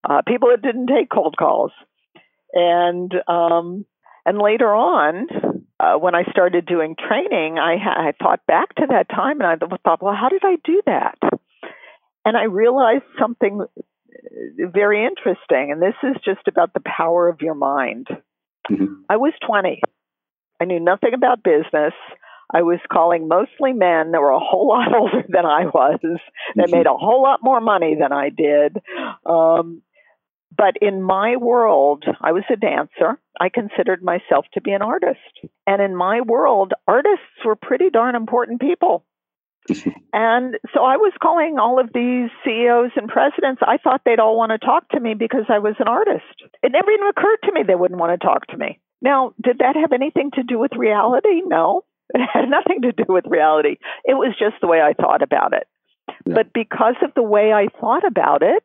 uh, 0.07 0.21
people 0.27 0.49
that 0.49 0.61
didn't 0.61 0.87
take 0.87 1.09
cold 1.09 1.35
calls. 1.37 1.71
And, 2.53 3.13
um, 3.27 3.85
and 4.25 4.37
later 4.37 4.73
on, 4.73 5.27
uh, 5.79 5.95
when 5.95 6.15
I 6.15 6.23
started 6.31 6.65
doing 6.65 6.95
training, 6.95 7.57
I, 7.57 7.75
I 7.75 8.13
thought 8.21 8.45
back 8.47 8.75
to 8.75 8.87
that 8.89 9.09
time 9.09 9.41
and 9.41 9.63
I 9.63 9.77
thought, 9.83 10.01
well, 10.01 10.15
how 10.15 10.29
did 10.29 10.41
I 10.43 10.57
do 10.63 10.81
that? 10.85 11.17
And 12.25 12.35
I 12.35 12.43
realized 12.43 13.05
something 13.19 13.61
uh, 13.61 14.67
very 14.73 15.05
interesting, 15.05 15.71
and 15.71 15.81
this 15.81 15.95
is 16.03 16.15
just 16.23 16.47
about 16.47 16.73
the 16.73 16.81
power 16.85 17.29
of 17.29 17.41
your 17.41 17.55
mind. 17.55 18.07
Mm-hmm. 18.69 18.93
I 19.09 19.17
was 19.17 19.33
20. 19.47 19.81
I 20.61 20.65
knew 20.65 20.79
nothing 20.79 21.13
about 21.13 21.43
business. 21.43 21.93
I 22.51 22.63
was 22.63 22.79
calling 22.91 23.27
mostly 23.27 23.73
men 23.73 24.11
that 24.11 24.21
were 24.21 24.31
a 24.31 24.39
whole 24.39 24.67
lot 24.67 24.93
older 24.99 25.23
than 25.29 25.45
I 25.45 25.65
was, 25.65 25.99
that 26.01 26.19
mm-hmm. 26.57 26.75
made 26.75 26.87
a 26.87 26.93
whole 26.93 27.23
lot 27.23 27.39
more 27.41 27.61
money 27.61 27.95
than 27.99 28.11
I 28.11 28.29
did. 28.29 28.77
Um, 29.25 29.81
but 30.55 30.75
in 30.81 31.01
my 31.01 31.35
world, 31.37 32.03
I 32.21 32.31
was 32.31 32.43
a 32.51 32.55
dancer. 32.55 33.19
I 33.39 33.49
considered 33.49 34.03
myself 34.03 34.45
to 34.53 34.61
be 34.61 34.71
an 34.71 34.81
artist. 34.81 35.19
And 35.67 35.81
in 35.81 35.95
my 35.95 36.21
world, 36.21 36.73
artists 36.87 37.45
were 37.45 37.55
pretty 37.55 37.89
darn 37.89 38.15
important 38.15 38.59
people. 38.59 39.05
and 40.13 40.55
so 40.73 40.83
I 40.83 40.97
was 40.97 41.13
calling 41.21 41.57
all 41.59 41.79
of 41.79 41.91
these 41.93 42.29
CEOs 42.43 42.91
and 42.95 43.07
presidents. 43.07 43.61
I 43.65 43.77
thought 43.77 44.01
they'd 44.05 44.19
all 44.19 44.37
want 44.37 44.51
to 44.51 44.57
talk 44.57 44.89
to 44.89 44.99
me 44.99 45.13
because 45.13 45.45
I 45.49 45.59
was 45.59 45.75
an 45.79 45.87
artist. 45.87 46.25
It 46.63 46.71
never 46.71 46.91
even 46.91 47.07
occurred 47.07 47.39
to 47.43 47.51
me 47.51 47.61
they 47.65 47.75
wouldn't 47.75 47.99
want 47.99 48.19
to 48.19 48.25
talk 48.25 48.47
to 48.47 48.57
me. 48.57 48.79
Now, 49.01 49.33
did 49.41 49.59
that 49.59 49.75
have 49.75 49.93
anything 49.93 50.31
to 50.33 50.43
do 50.43 50.57
with 50.59 50.71
reality? 50.75 51.41
No. 51.45 51.83
It 52.13 52.21
had 52.33 52.49
nothing 52.49 52.81
to 52.81 52.91
do 52.91 53.05
with 53.07 53.25
reality. 53.27 53.77
It 54.03 54.15
was 54.15 54.35
just 54.39 54.55
the 54.61 54.67
way 54.67 54.81
I 54.81 54.93
thought 54.93 55.21
about 55.21 55.53
it. 55.53 55.67
Yeah. 56.25 56.33
But 56.35 56.53
because 56.53 56.95
of 57.03 57.13
the 57.15 57.23
way 57.23 57.53
I 57.53 57.67
thought 57.79 58.05
about 58.05 58.41
it, 58.41 58.63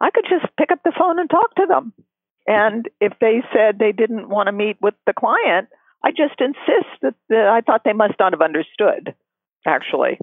I 0.00 0.10
could 0.10 0.26
just 0.28 0.46
pick 0.58 0.72
up 0.72 0.80
the 0.84 0.92
phone 0.98 1.18
and 1.18 1.28
talk 1.28 1.54
to 1.56 1.66
them. 1.68 1.92
And 2.46 2.88
if 3.00 3.12
they 3.20 3.42
said 3.52 3.78
they 3.78 3.92
didn't 3.92 4.28
want 4.28 4.46
to 4.46 4.52
meet 4.52 4.76
with 4.80 4.94
the 5.06 5.12
client, 5.12 5.68
I 6.04 6.10
just 6.10 6.40
insist 6.40 7.02
that, 7.02 7.14
I 7.30 7.60
thought 7.60 7.82
they 7.84 7.92
must 7.92 8.14
not 8.18 8.32
have 8.32 8.42
understood, 8.42 9.14
actually. 9.66 10.18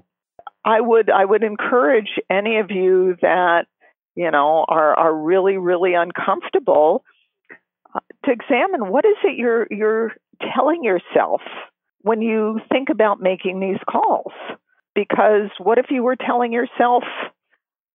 I 0.64 0.80
would 0.80 1.10
I 1.10 1.24
would 1.24 1.42
encourage 1.42 2.18
any 2.30 2.58
of 2.58 2.70
you 2.70 3.16
that 3.20 3.66
you 4.14 4.30
know 4.30 4.64
are 4.66 4.98
are 4.98 5.14
really 5.14 5.58
really 5.58 5.92
uncomfortable 5.92 7.04
uh, 7.94 8.00
to 8.24 8.30
examine 8.30 8.88
what 8.88 9.04
is 9.04 9.16
it 9.24 9.36
you're 9.36 9.66
you're 9.70 10.12
telling 10.54 10.82
yourself 10.82 11.42
when 12.00 12.22
you 12.22 12.60
think 12.70 12.88
about 12.90 13.20
making 13.20 13.60
these 13.60 13.80
calls. 13.90 14.32
Because 14.94 15.50
what 15.58 15.78
if 15.78 15.86
you 15.90 16.02
were 16.02 16.16
telling 16.16 16.52
yourself, 16.52 17.02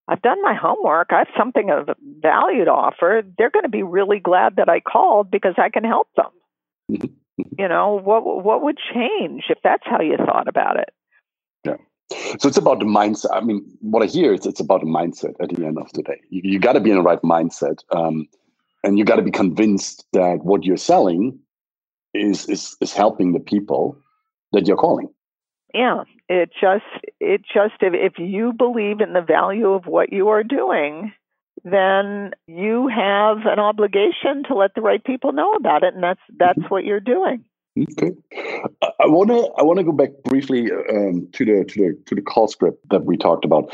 I've 0.10 0.24
done 0.24 0.42
my 0.42 0.56
homework, 0.56 1.10
I 1.12 1.20
have 1.20 1.28
something 1.38 1.70
of 1.70 1.96
value 2.20 2.66
to 2.66 2.72
offer, 2.72 3.22
they're 3.38 3.52
going 3.52 3.64
to 3.64 3.70
be 3.70 3.84
really 3.84 4.20
glad 4.20 4.56
that 4.56 4.68
I 4.68 4.80
called 4.80 5.30
because 5.30 5.54
I 5.58 5.70
can 5.70 5.84
help 5.84 6.08
them. 6.18 7.10
You 7.58 7.70
know, 7.70 8.02
what 8.04 8.44
what 8.44 8.64
would 8.64 8.78
change 8.94 9.46
if 9.50 9.60
that's 9.64 9.84
how 9.86 10.02
you 10.02 10.18
thought 10.18 10.50
about 10.50 10.78
it? 10.78 10.90
Yeah. 11.64 11.78
So 12.38 12.50
it's 12.50 12.58
about 12.58 12.80
the 12.80 12.86
mindset. 12.86 13.34
I 13.34 13.40
mean, 13.40 13.66
what 13.80 14.04
I 14.04 14.08
hear 14.08 14.34
is 14.34 14.46
it's 14.46 14.60
about 14.60 14.82
the 14.82 14.88
mindset 14.88 15.36
at 15.42 15.48
the 15.48 15.66
end 15.66 15.78
of 15.78 15.90
the 15.94 16.04
day. 16.04 16.20
You, 16.30 16.42
you 16.44 16.60
got 16.60 16.74
to 16.74 16.82
be 16.82 16.90
in 16.90 16.98
the 16.98 17.02
right 17.02 17.22
mindset, 17.22 17.78
um, 17.92 18.28
and 18.84 19.00
you 19.00 19.06
got 19.06 19.16
to 19.16 19.22
be 19.22 19.32
convinced 19.32 20.06
that 20.12 20.44
what 20.44 20.66
you're 20.66 20.76
selling 20.76 21.40
is 22.14 22.46
is 22.50 22.76
is 22.82 22.92
helping 22.92 23.32
the 23.32 23.40
people 23.40 23.98
that 24.52 24.68
you're 24.68 24.76
calling. 24.76 25.08
Yeah, 25.74 26.04
it 26.30 26.52
just 26.62 26.86
it 27.20 27.42
just 27.42 27.74
if, 27.82 27.94
if 27.94 28.14
you 28.20 28.54
believe 28.54 29.02
in 29.02 29.14
the 29.14 29.22
value 29.22 29.70
of 29.70 29.88
what 29.88 30.14
you 30.14 30.30
are 30.30 30.44
doing, 30.44 31.12
then 31.64 32.32
you 32.48 32.88
have 32.88 33.40
an 33.46 33.60
obligation 33.60 34.44
to 34.48 34.56
let 34.56 34.76
the 34.76 34.82
right 34.82 35.04
people 35.04 35.34
know 35.34 35.54
about 35.54 35.84
it, 35.84 35.96
and 35.96 36.04
that's 36.04 36.22
that's 36.38 36.62
what 36.70 36.86
you're 36.86 37.00
doing. 37.00 37.44
Okay, 37.80 38.12
I 38.82 39.08
want 39.08 39.30
to 39.30 39.52
I 39.58 39.64
want 39.64 39.80
to 39.80 39.84
go 39.84 39.92
back 39.92 40.12
briefly 40.24 40.70
um, 40.72 41.28
to 41.34 41.46
the 41.46 41.66
to 41.66 41.80
the 41.80 42.04
to 42.06 42.16
the 42.16 42.22
call 42.22 42.48
script 42.48 42.88
that 42.92 43.06
we 43.06 43.18
talked 43.18 43.44
about. 43.44 43.74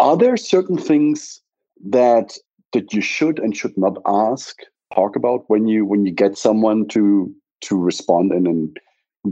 Are 0.00 0.16
there 0.16 0.36
certain 0.36 0.78
things 0.78 1.40
that 1.84 2.36
that 2.72 2.92
you 2.92 3.00
should 3.00 3.38
and 3.38 3.56
should 3.56 3.76
not 3.78 3.96
ask 4.06 4.56
talk 4.92 5.14
about 5.14 5.44
when 5.46 5.68
you 5.68 5.84
when 5.84 6.04
you 6.04 6.12
get 6.12 6.36
someone 6.36 6.88
to 6.88 7.32
to 7.62 7.78
respond 7.78 8.32
and 8.32 8.46
then 8.46 8.74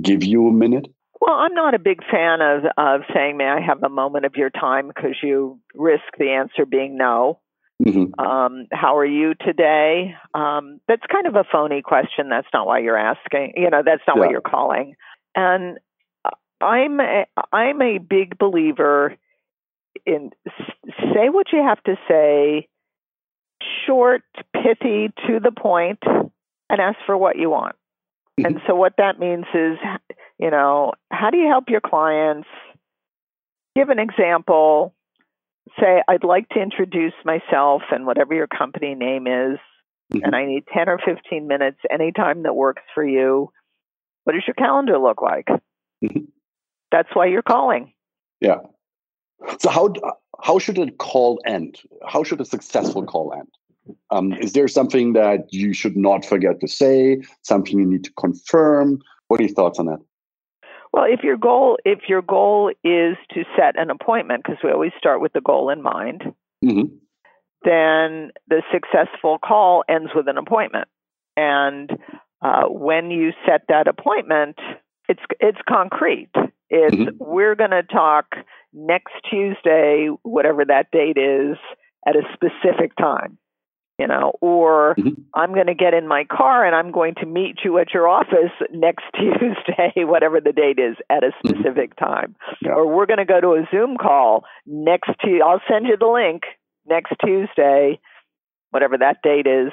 give 0.01 0.23
you 0.23 0.47
a 0.47 0.53
minute? 0.53 0.87
Well, 1.21 1.35
I'm 1.35 1.55
not 1.55 1.75
a 1.75 1.79
big 1.79 2.01
fan 2.11 2.41
of 2.41 2.65
of 2.77 3.03
saying, 3.15 3.37
"May 3.37 3.49
I 3.49 3.61
have 3.61 3.83
a 3.83 3.89
moment 3.89 4.25
of 4.25 4.37
your 4.37 4.51
time?" 4.51 4.89
because 4.89 5.17
you 5.23 5.59
risk 5.75 6.05
the 6.19 6.31
answer 6.31 6.65
being 6.65 6.97
no. 6.97 7.41
Mm-hmm. 7.83 8.21
Um, 8.21 8.67
how 8.73 8.99
are 8.99 9.07
you 9.07 9.35
today? 9.35 10.15
Um, 10.35 10.81
that's 10.87 11.03
kind 11.11 11.27
of 11.27 11.35
a 11.35 11.45
phony 11.51 11.81
question. 11.81 12.29
That's 12.29 12.49
not 12.53 12.67
why 12.67 12.81
you're 12.81 12.99
asking. 12.99 13.55
You 13.57 13.71
know, 13.71 13.83
that's 13.85 14.03
not 14.07 14.17
yeah. 14.17 14.21
what 14.21 14.31
you're 14.31 14.43
calling. 14.43 14.97
And 15.35 15.79
I'm 16.61 17.01
a, 17.01 17.25
I'm 17.53 17.81
a 17.81 17.99
big 17.99 18.39
believer 18.39 19.17
in 20.05 20.31
say 21.15 21.29
what 21.31 21.47
you 21.53 21.63
have 21.63 21.83
to 21.85 21.97
say, 22.07 22.69
short, 23.87 24.23
pithy, 24.55 25.13
to 25.27 25.41
the 25.41 25.53
point, 25.53 26.01
and 26.05 26.81
ask 26.81 26.99
for 27.07 27.17
what 27.17 27.37
you 27.37 27.51
want. 27.51 27.77
Mm-hmm. 28.39 28.47
And 28.47 28.61
so 28.67 28.75
what 28.75 28.95
that 28.99 29.19
means 29.19 29.47
is, 29.55 29.79
you 30.41 30.51
know, 30.51 30.93
how 31.11 31.31
do 31.31 31.37
you 31.37 31.49
help 31.49 31.69
your 31.69 31.81
clients? 31.81 32.49
Give 33.77 33.89
an 33.89 33.99
example 33.99 34.95
say, 35.79 36.03
I'd 36.09 36.25
like 36.25 36.49
to 36.51 36.61
introduce 36.61 37.13
myself 37.25 37.83
and 37.91 38.07
whatever 38.07 38.35
your 38.35 38.47
company 38.47 38.95
name 38.95 39.27
is, 39.27 39.59
mm-hmm. 40.13 40.25
and 40.25 40.35
I 40.35 40.47
need 40.47 40.65
10 40.75 40.89
or 40.89 40.99
15 40.99 41.47
minutes 41.47 41.79
anytime 41.91 42.43
that 42.43 42.55
works 42.55 42.83
for 42.95 43.05
you. 43.05 43.51
What 44.25 44.35
does 44.35 44.43
your 44.47 44.55
calendar 44.55 44.99
look 44.99 45.23
like? 45.23 45.47
Mm-hmm. 46.05 46.25
That's 46.91 47.09
why 47.15 47.27
you're 47.27 47.43
calling. 47.43 47.93
Yeah. 48.41 48.59
So 49.59 49.71
how 49.71 49.93
how 50.43 50.59
should 50.59 50.79
a 50.79 50.91
call 50.91 51.41
end? 51.47 51.81
How 52.07 52.25
should 52.25 52.41
a 52.41 52.45
successful 52.45 53.05
call 53.05 53.33
end? 53.33 53.49
Um, 54.11 54.33
is 54.35 54.53
there 54.53 54.69
something 54.69 55.15
that 55.15 55.53
you 55.53 55.73
should 55.73 55.97
not 55.97 56.25
forget 56.25 56.61
to 56.61 56.69
say? 56.69 57.23
Something 57.43 57.79
you 57.79 57.87
need 57.87 58.05
to 58.05 58.13
confirm? 58.19 59.01
What 59.29 59.41
are 59.41 59.45
your 59.45 59.55
thoughts 59.55 59.79
on 59.79 59.87
that? 59.87 60.01
Well, 60.93 61.05
if 61.09 61.23
your 61.23 61.37
goal 61.37 61.79
if 61.85 62.01
your 62.09 62.23
goal 62.23 62.71
is 62.83 63.17
to 63.33 63.45
set 63.57 63.79
an 63.79 63.91
appointment, 63.91 64.43
because 64.45 64.59
we 64.63 64.71
always 64.71 64.93
start 64.99 65.21
with 65.21 65.33
the 65.33 65.41
goal 65.41 65.71
in 65.71 65.83
mind, 65.83 66.23
mm-hmm. 66.65 66.95
then 67.65 68.33
the 68.49 68.63
successful 68.73 69.39
call 69.39 69.85
ends 69.89 70.11
with 70.15 70.27
an 70.29 70.37
appointment. 70.37 70.89
And 71.37 71.91
uh, 72.43 72.65
when 72.67 73.11
you 73.11 73.31
set 73.47 73.63
that 73.69 73.87
appointment, 73.87 74.57
it's 75.09 75.23
it's 75.39 75.59
concrete. 75.69 76.31
It's 76.69 76.97
mm-hmm. 76.97 77.17
we're 77.19 77.55
going 77.55 77.71
to 77.71 77.83
talk 77.83 78.27
next 78.73 79.13
Tuesday, 79.29 80.09
whatever 80.23 80.65
that 80.65 80.91
date 80.93 81.19
is, 81.19 81.57
at 82.07 82.17
a 82.17 82.23
specific 82.35 82.97
time 82.97 83.39
you 84.01 84.07
know, 84.07 84.33
or 84.41 84.95
mm-hmm. 84.99 85.21
I'm 85.35 85.53
going 85.53 85.67
to 85.67 85.75
get 85.75 85.93
in 85.93 86.09
my 86.09 86.25
car 86.25 86.65
and 86.65 86.75
I'm 86.75 86.91
going 86.91 87.17
to 87.17 87.27
meet 87.27 87.59
you 87.63 87.77
at 87.79 87.93
your 87.93 88.09
office 88.09 88.53
next 88.73 89.05
Tuesday, 89.15 89.93
whatever 90.05 90.41
the 90.41 90.53
date 90.53 90.79
is, 90.79 90.97
at 91.11 91.23
a 91.23 91.27
mm-hmm. 91.27 91.49
specific 91.49 91.95
mm-hmm. 91.97 92.05
time. 92.07 92.37
Yeah. 92.63 92.73
Or 92.73 92.87
we're 92.87 93.05
going 93.05 93.19
to 93.19 93.27
go 93.27 93.43
to 93.43 93.49
a 93.49 93.69
Zoom 93.71 93.99
call 93.99 94.45
next 94.67 95.11
to 95.23 95.41
I'll 95.45 95.61
send 95.71 95.87
you 95.87 95.99
the 95.99 96.07
link 96.07 96.45
next 96.89 97.13
Tuesday, 97.23 98.01
whatever 98.71 98.97
that 98.97 99.19
date 99.23 99.47
is, 99.47 99.71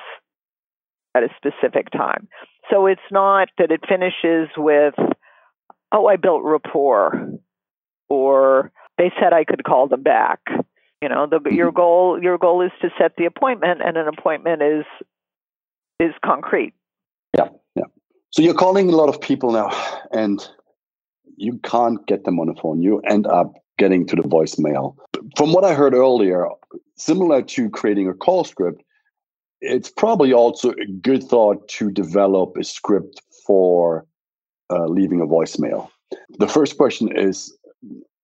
at 1.15 1.23
a 1.23 1.29
specific 1.37 1.89
time. 1.91 2.27
So 2.69 2.85
it's 2.87 2.99
not 3.09 3.47
that 3.57 3.71
it 3.71 3.79
finishes 3.87 4.49
with, 4.57 4.95
oh, 5.93 6.05
I 6.05 6.17
built 6.17 6.43
rapport, 6.43 7.29
or 8.09 8.73
they 8.97 9.09
said 9.21 9.31
I 9.31 9.45
could 9.45 9.63
call 9.63 9.87
them 9.87 10.03
back 10.03 10.41
you 11.01 11.09
know, 11.09 11.27
the, 11.27 11.39
your 11.51 11.67
mm-hmm. 11.67 11.77
goal 11.77 12.19
your 12.21 12.37
goal 12.37 12.61
is 12.61 12.71
to 12.81 12.89
set 12.97 13.13
the 13.17 13.25
appointment, 13.25 13.81
and 13.83 13.97
an 13.97 14.07
appointment 14.07 14.61
is 14.61 14.85
is 15.99 16.13
concrete. 16.23 16.73
Yeah, 17.37 17.49
yeah. 17.75 17.83
So 18.31 18.41
you're 18.41 18.53
calling 18.53 18.89
a 18.89 18.95
lot 18.95 19.09
of 19.09 19.21
people 19.21 19.51
now, 19.51 19.69
and 20.11 20.47
you 21.35 21.59
can't 21.63 22.05
get 22.07 22.25
them 22.25 22.39
on 22.39 22.47
the 22.47 22.55
phone. 22.55 22.81
You 22.81 22.99
end 23.01 23.27
up 23.27 23.53
getting 23.77 24.07
to 24.07 24.15
the 24.15 24.23
voicemail. 24.23 24.95
From 25.35 25.53
what 25.53 25.63
I 25.63 25.73
heard 25.73 25.93
earlier, 25.93 26.47
similar 26.97 27.43
to 27.43 27.69
creating 27.69 28.07
a 28.07 28.13
call 28.13 28.43
script, 28.43 28.81
it's 29.61 29.89
probably 29.89 30.33
also 30.33 30.71
a 30.71 30.85
good 31.01 31.23
thought 31.23 31.67
to 31.69 31.91
develop 31.91 32.57
a 32.57 32.63
script 32.63 33.21
for 33.45 34.05
uh, 34.71 34.85
leaving 34.85 35.21
a 35.21 35.27
voicemail. 35.27 35.89
The 36.39 36.47
first 36.47 36.77
question 36.77 37.15
is 37.15 37.55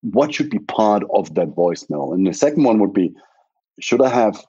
what 0.04 0.34
should 0.34 0.50
be 0.50 0.60
part 0.60 1.04
of 1.14 1.34
that 1.36 1.50
voicemail? 1.56 2.14
And 2.14 2.28
the 2.28 2.34
second 2.34 2.64
one 2.64 2.80
would 2.80 2.94
be, 2.94 3.14
should 3.80 4.02
I 4.02 4.10
have 4.10 4.44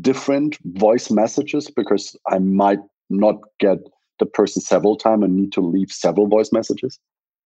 different 0.00 0.58
voice 0.64 1.10
messages 1.10 1.70
because 1.70 2.16
I 2.30 2.38
might 2.38 2.80
not 3.10 3.36
get 3.60 3.78
the 4.18 4.26
person 4.26 4.62
several 4.62 4.96
times 4.96 5.24
and 5.24 5.36
need 5.36 5.52
to 5.52 5.60
leave 5.60 5.92
several 5.92 6.26
voice 6.26 6.50
messages? 6.52 6.98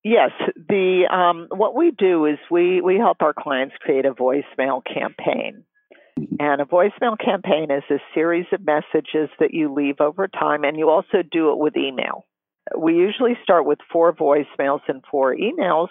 Yes, 0.03 0.31
the 0.57 1.07
um, 1.13 1.49
what 1.51 1.77
we 1.77 1.91
do 1.91 2.25
is 2.25 2.39
we 2.51 2.81
we 2.81 2.97
help 2.97 3.19
our 3.21 3.35
clients 3.39 3.75
create 3.81 4.07
a 4.07 4.15
voicemail 4.15 4.81
campaign. 4.85 5.65
And 6.39 6.61
a 6.61 6.65
voicemail 6.65 7.19
campaign 7.19 7.71
is 7.71 7.83
a 7.91 7.99
series 8.15 8.47
of 8.53 8.61
messages 8.65 9.31
that 9.39 9.53
you 9.53 9.73
leave 9.73 10.01
over 10.01 10.29
time, 10.29 10.65
and 10.65 10.77
you 10.77 10.91
also 10.91 11.23
do 11.31 11.51
it 11.51 11.59
with 11.59 11.77
email. 11.77 12.27
We 12.77 12.95
usually 12.95 13.37
start 13.43 13.67
with 13.67 13.79
four 13.93 14.13
voicemails 14.13 14.81
and 14.89 15.03
four 15.11 15.35
emails 15.35 15.89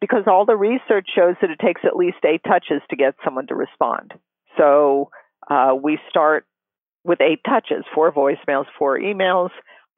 because 0.00 0.24
all 0.26 0.46
the 0.46 0.56
research 0.56 1.08
shows 1.14 1.34
that 1.40 1.50
it 1.50 1.58
takes 1.58 1.82
at 1.84 1.96
least 1.96 2.18
eight 2.24 2.42
touches 2.46 2.80
to 2.90 2.96
get 2.96 3.14
someone 3.24 3.46
to 3.48 3.54
respond. 3.54 4.14
So 4.56 5.10
uh, 5.50 5.74
we 5.80 5.98
start 6.08 6.46
with 7.04 7.20
eight 7.20 7.40
touches, 7.46 7.84
four 7.94 8.12
voicemails, 8.12 8.66
four 8.78 8.98
emails, 8.98 9.50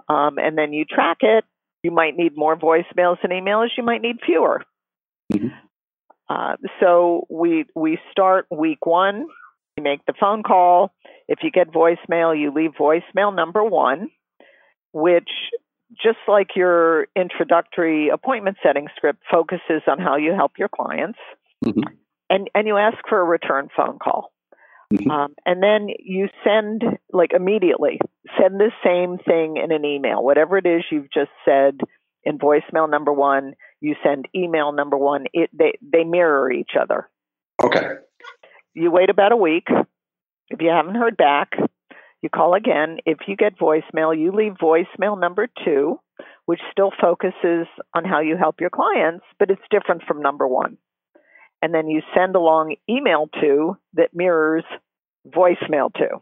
um, 0.08 0.38
and 0.38 0.56
then 0.56 0.72
you 0.72 0.84
track 0.84 1.18
it. 1.20 1.44
You 1.82 1.90
might 1.90 2.16
need 2.16 2.36
more 2.36 2.56
voicemails 2.56 3.18
and 3.22 3.32
emails. 3.32 3.68
You 3.76 3.84
might 3.84 4.00
need 4.00 4.16
fewer. 4.24 4.62
Mm-hmm. 5.32 5.48
Uh, 6.28 6.56
so 6.80 7.26
we 7.28 7.66
we 7.74 7.98
start 8.10 8.46
week 8.50 8.86
one. 8.86 9.26
You 9.76 9.82
make 9.82 10.04
the 10.06 10.14
phone 10.18 10.42
call. 10.42 10.92
If 11.28 11.40
you 11.42 11.50
get 11.50 11.72
voicemail, 11.72 12.38
you 12.38 12.52
leave 12.52 12.72
voicemail 12.78 13.34
number 13.34 13.62
one, 13.62 14.08
which 14.92 15.28
just 15.92 16.18
like 16.26 16.48
your 16.56 17.06
introductory 17.16 18.08
appointment 18.08 18.56
setting 18.62 18.88
script 18.96 19.20
focuses 19.30 19.82
on 19.86 19.98
how 19.98 20.16
you 20.16 20.32
help 20.34 20.52
your 20.58 20.68
clients, 20.68 21.18
mm-hmm. 21.64 21.80
and, 22.30 22.50
and 22.54 22.66
you 22.66 22.76
ask 22.76 22.96
for 23.08 23.20
a 23.20 23.24
return 23.24 23.68
phone 23.76 23.98
call. 24.02 24.32
Mm-hmm. 24.92 25.10
Um, 25.10 25.34
and 25.46 25.62
then 25.62 25.88
you 25.98 26.28
send, 26.44 26.82
like 27.12 27.32
immediately, 27.34 28.00
send 28.40 28.60
the 28.60 28.70
same 28.84 29.18
thing 29.18 29.56
in 29.56 29.72
an 29.72 29.84
email. 29.84 30.22
Whatever 30.22 30.58
it 30.58 30.66
is 30.66 30.84
you've 30.90 31.12
just 31.12 31.30
said 31.44 31.80
in 32.22 32.38
voicemail 32.38 32.88
number 32.88 33.12
one, 33.12 33.54
you 33.80 33.96
send 34.04 34.28
email 34.34 34.72
number 34.72 34.96
one. 34.96 35.24
It, 35.32 35.50
they, 35.52 35.78
they 35.82 36.04
mirror 36.04 36.50
each 36.52 36.72
other. 36.80 37.08
Okay. 37.62 37.86
You 38.74 38.90
wait 38.90 39.10
about 39.10 39.32
a 39.32 39.36
week. 39.36 39.68
If 40.48 40.60
you 40.60 40.68
haven't 40.68 40.96
heard 40.96 41.16
back, 41.16 41.50
you 42.24 42.30
call 42.30 42.54
again. 42.54 42.96
If 43.04 43.18
you 43.28 43.36
get 43.36 43.58
voicemail, 43.58 44.18
you 44.18 44.32
leave 44.32 44.54
voicemail 44.54 45.20
number 45.20 45.46
two, 45.64 46.00
which 46.46 46.60
still 46.72 46.90
focuses 46.98 47.66
on 47.94 48.04
how 48.04 48.20
you 48.20 48.36
help 48.36 48.60
your 48.60 48.70
clients, 48.70 49.24
but 49.38 49.50
it's 49.50 49.60
different 49.70 50.02
from 50.08 50.22
number 50.22 50.48
one. 50.48 50.78
And 51.60 51.72
then 51.74 51.86
you 51.86 52.00
send 52.16 52.34
along 52.34 52.76
email 52.88 53.28
two 53.40 53.76
that 53.92 54.08
mirrors 54.14 54.64
voicemail 55.28 55.92
two. 55.96 56.18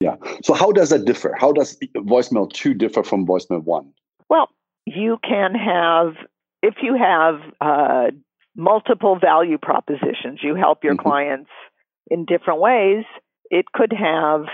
Yeah. 0.00 0.16
So 0.42 0.54
how 0.54 0.72
does 0.72 0.90
that 0.90 1.04
differ? 1.04 1.34
How 1.38 1.52
does 1.52 1.78
voicemail 1.96 2.50
two 2.50 2.74
differ 2.74 3.02
from 3.02 3.26
voicemail 3.26 3.62
one? 3.62 3.92
Well, 4.28 4.48
you 4.86 5.18
can 5.22 5.54
have, 5.54 6.14
if 6.62 6.76
you 6.82 6.96
have 6.96 7.36
uh, 7.60 8.10
multiple 8.56 9.18
value 9.18 9.58
propositions, 9.58 10.40
you 10.42 10.54
help 10.54 10.84
your 10.84 10.94
mm-hmm. 10.94 11.08
clients 11.08 11.50
in 12.10 12.24
different 12.24 12.60
ways, 12.60 13.04
it 13.50 13.66
could 13.72 13.92
have 13.92 14.46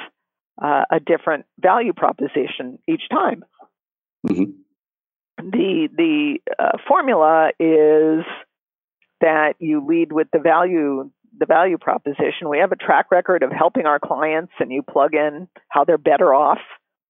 uh, 0.61 0.85
a 0.91 1.01
different 1.01 1.47
value 1.59 1.93
proposition 1.93 2.79
each 2.89 3.03
time. 3.11 3.45
Mm-hmm. 4.27 4.51
The 5.51 5.89
the 5.97 6.39
uh, 6.59 6.79
formula 6.87 7.51
is 7.59 8.25
that 9.21 9.55
you 9.59 9.85
lead 9.87 10.13
with 10.13 10.29
the 10.33 10.39
value 10.39 11.11
the 11.39 11.47
value 11.47 11.79
proposition. 11.79 12.49
We 12.49 12.59
have 12.59 12.73
a 12.73 12.77
track 12.77 13.11
record 13.11 13.43
of 13.43 13.51
helping 13.51 13.87
our 13.87 13.99
clients, 13.99 14.53
and 14.61 14.71
you 14.71 14.83
plug 14.83 15.15
in 15.15 15.49
how 15.69 15.85
they're 15.85 15.99
better 15.99 16.35
off 16.35 16.59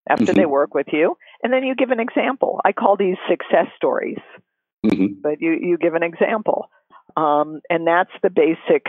after 0.09 0.27
mm-hmm. 0.27 0.35
they 0.35 0.47
work 0.47 0.75
with 0.75 0.87
you, 0.93 1.17
and 1.43 1.53
then 1.53 1.65
you 1.65 1.75
give 1.75 1.91
an 1.91 2.01
example. 2.01 2.61
I 2.65 2.73
call 2.73 2.97
these 2.97 3.17
success 3.29 3.67
stories, 3.77 4.19
mm-hmm. 4.87 5.21
but 5.21 5.41
you 5.41 5.53
you 5.61 5.79
give 5.79 5.95
an 5.95 6.03
example, 6.03 6.71
um, 7.17 7.61
and 7.69 7.87
that's 7.87 8.13
the 8.23 8.31
basic 8.31 8.87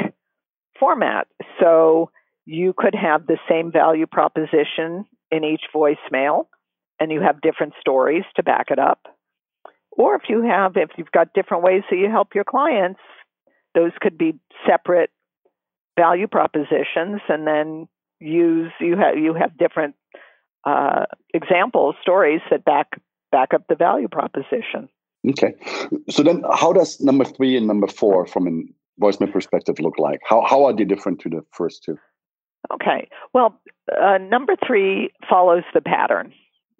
format. 0.79 1.27
So 1.59 2.11
you 2.51 2.73
could 2.75 2.93
have 2.93 3.27
the 3.27 3.37
same 3.49 3.71
value 3.71 4.05
proposition 4.05 5.05
in 5.31 5.45
each 5.45 5.61
voicemail 5.73 6.47
and 6.99 7.09
you 7.09 7.21
have 7.21 7.39
different 7.39 7.73
stories 7.79 8.23
to 8.35 8.43
back 8.43 8.67
it 8.69 8.77
up. 8.77 9.07
Or 9.91 10.15
if 10.15 10.23
you 10.27 10.41
have, 10.43 10.75
if 10.75 10.89
you've 10.97 11.11
got 11.11 11.33
different 11.33 11.63
ways 11.63 11.83
that 11.89 11.95
you 11.95 12.09
help 12.09 12.35
your 12.35 12.43
clients, 12.43 12.99
those 13.73 13.91
could 14.01 14.17
be 14.17 14.33
separate 14.67 15.11
value 15.97 16.27
propositions 16.27 17.21
and 17.29 17.47
then 17.47 17.87
use 18.19 18.71
you 18.79 18.97
have 18.97 19.17
you 19.17 19.33
have 19.33 19.57
different 19.57 19.95
uh, 20.65 21.05
examples 21.33 21.95
stories 22.01 22.41
that 22.51 22.65
back 22.65 22.87
back 23.31 23.53
up 23.53 23.63
the 23.69 23.75
value 23.75 24.09
proposition. 24.09 24.89
Okay. 25.29 25.53
So 26.09 26.21
then 26.21 26.43
how 26.53 26.73
does 26.73 26.99
number 26.99 27.23
three 27.23 27.55
and 27.55 27.65
number 27.65 27.87
four 27.87 28.25
from 28.25 28.47
a 28.47 29.03
voicemail 29.03 29.31
perspective 29.31 29.79
look 29.79 29.97
like? 29.97 30.19
How, 30.27 30.45
how 30.45 30.65
are 30.65 30.75
they 30.75 30.83
different 30.83 31.19
to 31.21 31.29
the 31.29 31.41
first 31.51 31.83
two 31.83 31.97
okay 32.73 33.09
well 33.33 33.59
uh, 33.91 34.17
number 34.17 34.55
three 34.65 35.11
follows 35.29 35.63
the 35.73 35.81
pattern 35.81 36.33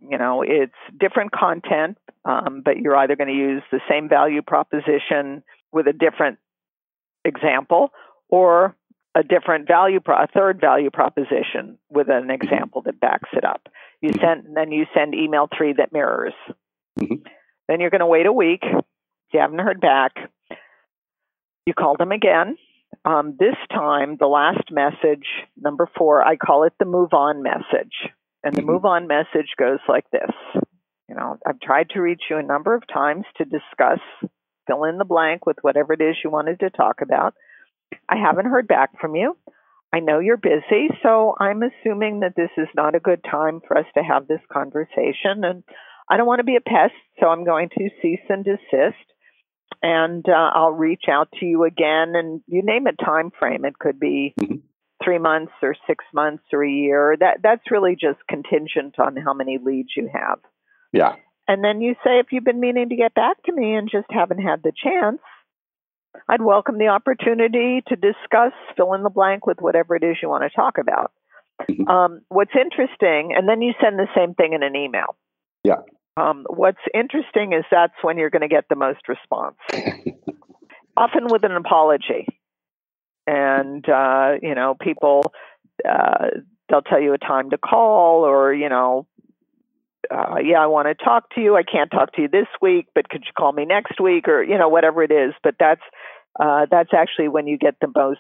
you 0.10 0.18
know 0.18 0.42
it's 0.42 0.74
different 1.00 1.32
content 1.32 1.98
um, 2.26 2.62
but 2.64 2.78
you're 2.78 2.96
either 2.96 3.16
going 3.16 3.28
to 3.28 3.34
use 3.34 3.64
the 3.72 3.82
same 3.90 4.08
value 4.08 4.42
proposition 4.42 5.44
with 5.72 5.88
a 5.88 5.94
different 5.94 6.38
example 7.26 7.92
or 8.30 8.76
a 9.16 9.24
different 9.24 9.68
value, 9.68 10.00
pro- 10.00 10.24
a 10.24 10.28
third 10.28 10.62
value 10.62 10.90
proposition 10.90 11.78
with 11.90 12.10
an 12.10 12.24
mm-hmm. 12.24 12.32
example 12.32 12.82
that 12.84 13.00
backs 13.00 13.30
it 13.34 13.44
up. 13.44 13.68
You 14.02 14.10
mm-hmm. 14.10 14.26
send, 14.26 14.56
then 14.58 14.72
you 14.72 14.86
send 14.94 15.14
email 15.14 15.48
three 15.56 15.74
that 15.74 15.92
mirrors. 15.92 16.34
Mm-hmm. 17.00 17.16
Then 17.68 17.80
you're 17.80 17.90
going 17.90 18.00
to 18.00 18.06
wait 18.06 18.26
a 18.26 18.34
week. 18.34 18.64
If 18.64 19.34
you 19.34 19.40
haven't 19.40 19.60
heard 19.60 19.82
back, 19.82 20.14
you 21.66 21.74
call 21.74 21.96
them 21.98 22.12
again. 22.12 22.58
Um, 23.04 23.36
this 23.40 23.56
time, 23.72 24.18
the 24.20 24.28
last 24.28 24.72
message, 24.72 25.26
number 25.60 25.90
four, 25.98 26.26
I 26.26 26.36
call 26.36 26.64
it 26.64 26.74
the 26.80 26.86
move 26.86 27.14
on 27.14 27.42
message. 27.42 27.96
And 28.44 28.56
the 28.56 28.62
mm-hmm. 28.62 28.72
move 28.72 28.86
on 28.86 29.08
message 29.08 29.54
goes 29.58 29.80
like 29.88 30.10
this. 30.12 30.32
You 31.10 31.16
know, 31.16 31.38
I've 31.46 31.60
tried 31.60 31.90
to 31.92 32.02
reach 32.02 32.24
you 32.30 32.38
a 32.38 32.44
number 32.44 32.74
of 32.74 32.84
times 32.92 33.26
to 33.38 33.46
discuss, 33.46 34.00
fill 34.68 34.86
in 34.86 34.98
the 34.98 35.06
blank 35.06 35.46
with 35.46 35.58
whatever 35.62 35.94
it 35.94 36.02
is 36.02 36.16
you 36.24 36.30
wanted 36.30 36.60
to 36.62 36.70
talk 36.70 37.02
about. 37.02 37.34
I 38.08 38.16
haven't 38.18 38.46
heard 38.46 38.68
back 38.68 39.00
from 39.00 39.16
you. 39.16 39.36
I 39.94 40.00
know 40.00 40.20
you're 40.20 40.38
busy, 40.38 40.88
so 41.04 41.36
I'm 41.38 41.62
assuming 41.64 42.22
that 42.22 42.36
this 42.38 42.52
is 42.58 42.70
not 42.76 42.96
a 42.96 43.00
good 43.00 43.24
time 43.30 43.60
for 43.68 43.78
us 43.78 43.86
to 43.96 44.04
have 44.04 44.28
this 44.28 44.40
conversation. 44.52 45.44
And 45.44 45.64
I 46.10 46.16
don't 46.16 46.28
want 46.28 46.40
to 46.40 46.46
be 46.46 46.56
a 46.56 46.62
pest, 46.62 46.94
so 47.20 47.28
I'm 47.28 47.44
going 47.44 47.70
to 47.78 47.90
cease 48.02 48.24
and 48.30 48.46
desist. 48.46 49.11
And 49.82 50.24
uh, 50.30 50.52
I'll 50.54 50.72
reach 50.72 51.06
out 51.10 51.30
to 51.40 51.46
you 51.46 51.64
again, 51.64 52.14
and 52.16 52.42
you 52.48 52.62
name 52.64 52.86
a 52.86 52.94
time 52.94 53.32
frame. 53.40 53.66
It 53.66 53.80
could 53.80 54.00
be 54.00 54.36
mm-hmm. 54.40 54.58
three 55.04 55.18
months 55.18 55.54
or 55.64 55.76
six 55.88 56.06
months 56.14 56.44
or 56.54 56.64
a 56.64 56.70
year. 56.70 57.16
That 57.20 57.38
that's 57.42 57.72
really 57.72 57.98
just 58.00 58.20
contingent 58.30 59.00
on 59.00 59.16
how 59.16 59.34
many 59.34 59.58
leads 59.58 59.90
you 59.98 60.10
have. 60.14 60.40
Yeah. 60.94 61.16
And 61.48 61.64
then 61.64 61.82
you 61.82 61.96
say 62.04 62.20
if 62.20 62.28
you've 62.32 62.44
been 62.44 62.60
meaning 62.60 62.90
to 62.90 62.96
get 62.96 63.14
back 63.14 63.42
to 63.46 63.52
me 63.52 63.74
and 63.74 63.90
just 63.92 64.08
haven't 64.12 64.40
had 64.42 64.62
the 64.64 64.72
chance, 64.84 65.20
I'd 66.30 66.42
welcome 66.42 66.78
the 66.78 66.88
opportunity 66.88 67.82
to 67.88 67.96
discuss, 67.96 68.54
fill 68.78 68.94
in 68.94 69.04
the 69.04 69.10
blank 69.10 69.46
with 69.46 69.58
whatever 69.60 69.96
it 69.96 70.04
is 70.04 70.18
you 70.22 70.30
want 70.30 70.44
to 70.44 70.56
talk 70.56 70.78
about. 70.78 71.12
Mm-hmm. 71.70 71.88
Um, 71.88 72.22
what's 72.30 72.54
interesting, 72.56 73.34
and 73.36 73.48
then 73.48 73.62
you 73.62 73.74
send 73.82 73.98
the 73.98 74.08
same 74.16 74.34
thing 74.34 74.54
in 74.54 74.64
an 74.64 74.76
email. 74.76 75.16
Yeah. 75.64 75.82
Um, 76.22 76.46
what's 76.50 76.82
interesting 76.94 77.54
is 77.54 77.64
that's 77.72 77.94
when 78.02 78.18
you're 78.18 78.30
going 78.30 78.42
to 78.42 78.48
get 78.48 78.66
the 78.70 78.76
most 78.76 79.08
response, 79.08 79.56
often 80.98 81.28
with 81.30 81.44
an 81.44 81.54
apology. 81.54 82.28
And, 83.26 83.88
uh, 83.88 84.34
you 84.42 84.56
know, 84.56 84.76
people, 84.80 85.32
uh, 85.88 86.28
they'll 86.70 86.82
tell 86.82 87.02
you 87.02 87.14
a 87.14 87.18
time 87.18 87.50
to 87.52 87.58
call 87.58 88.26
or, 88.26 88.54
you 88.54 88.70
know, 88.70 89.08
uh, 90.10 90.38
yeah, 90.44 90.62
I 90.62 90.68
want 90.68 90.88
to 90.88 91.04
talk 91.06 91.30
to 91.36 91.42
you. 91.42 91.56
I 91.56 91.64
can't 91.64 91.90
talk 91.90 92.14
to 92.14 92.24
you 92.24 92.28
this 92.28 92.48
week, 92.62 92.88
but 92.94 93.08
could 93.08 93.24
you 93.26 93.32
call 93.38 93.54
me 93.54 93.66
next 93.66 94.02
week 94.02 94.28
or 94.28 94.44
you 94.44 94.58
know 94.58 94.68
whatever 94.68 95.04
it 95.04 95.12
is. 95.12 95.34
But 95.44 95.56
that's 95.60 95.82
uh, 96.40 96.66
that's 96.70 96.90
actually 96.94 97.30
when 97.30 97.48
you 97.48 97.58
get 97.58 97.76
the 97.80 97.88
most 97.96 98.20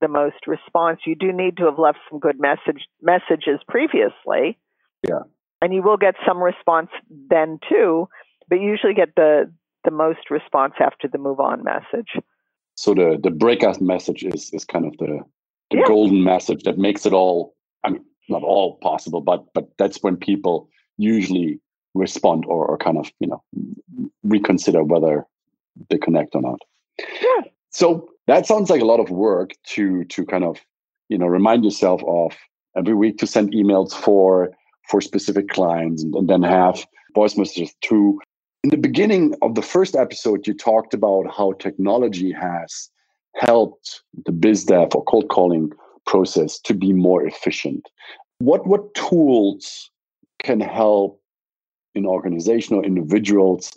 the 0.00 0.08
most 0.08 0.46
response. 0.46 1.00
You 1.04 1.14
do 1.14 1.32
need 1.32 1.56
to 1.58 1.64
have 1.64 1.78
left 1.78 1.98
some 2.08 2.20
good 2.20 2.40
message 2.40 2.84
messages 3.02 3.60
previously. 3.68 4.58
Yeah, 5.06 5.24
and 5.62 5.72
you 5.72 5.80
will 5.80 5.96
get 5.96 6.16
some 6.26 6.42
response 6.42 6.90
then 7.30 7.58
too, 7.68 8.08
but 8.48 8.56
you 8.56 8.66
usually 8.68 8.92
get 8.92 9.14
the 9.14 9.50
the 9.84 9.90
most 9.90 10.30
response 10.30 10.74
after 10.80 11.08
the 11.08 11.18
move 11.18 11.40
on 11.40 11.62
message. 11.64 12.18
So 12.74 12.94
the 12.94 13.18
the 13.22 13.30
breakout 13.30 13.80
message 13.80 14.24
is 14.24 14.50
is 14.52 14.64
kind 14.64 14.84
of 14.84 14.92
the 14.98 15.20
the 15.70 15.78
yeah. 15.78 15.84
golden 15.86 16.22
message 16.22 16.64
that 16.64 16.76
makes 16.76 17.06
it 17.06 17.12
all. 17.12 17.54
I 17.84 17.90
mean, 17.90 18.04
not 18.28 18.42
all 18.42 18.76
possible, 18.82 19.20
but 19.20 19.44
but 19.54 19.68
that's 19.78 20.02
when 20.02 20.16
people 20.16 20.68
usually 20.98 21.60
respond 21.94 22.44
or, 22.46 22.66
or 22.66 22.76
kind 22.76 22.98
of 22.98 23.10
you 23.20 23.28
know 23.28 23.42
reconsider 24.24 24.82
whether 24.82 25.24
they 25.90 25.98
connect 25.98 26.34
or 26.34 26.42
not. 26.42 26.58
Yeah. 26.98 27.50
So 27.70 28.08
that 28.26 28.46
sounds 28.46 28.68
like 28.68 28.82
a 28.82 28.86
lot 28.86 29.00
of 29.00 29.10
work 29.10 29.52
to 29.74 30.04
to 30.04 30.26
kind 30.26 30.44
of 30.44 30.58
you 31.08 31.18
know 31.18 31.26
remind 31.26 31.64
yourself 31.64 32.02
of 32.06 32.36
every 32.76 32.94
week 32.94 33.18
to 33.18 33.26
send 33.26 33.52
emails 33.52 33.92
for 33.92 34.50
for 34.88 35.00
specific 35.00 35.48
clients 35.48 36.02
and, 36.02 36.14
and 36.14 36.28
then 36.28 36.42
have 36.42 36.86
voice 37.14 37.36
messages 37.36 37.74
too. 37.82 38.20
In 38.64 38.70
the 38.70 38.76
beginning 38.76 39.34
of 39.42 39.54
the 39.54 39.62
first 39.62 39.96
episode, 39.96 40.46
you 40.46 40.54
talked 40.54 40.94
about 40.94 41.24
how 41.34 41.52
technology 41.52 42.32
has 42.32 42.90
helped 43.36 44.02
the 44.24 44.32
biz 44.32 44.64
dev 44.64 44.94
or 44.94 45.04
cold 45.04 45.28
calling 45.28 45.70
process 46.06 46.58
to 46.60 46.74
be 46.74 46.92
more 46.92 47.26
efficient. 47.26 47.88
What 48.38 48.66
what 48.66 48.94
tools 48.94 49.90
can 50.42 50.60
help 50.60 51.20
in 51.94 52.06
organization 52.06 52.76
or 52.76 52.84
individuals 52.84 53.72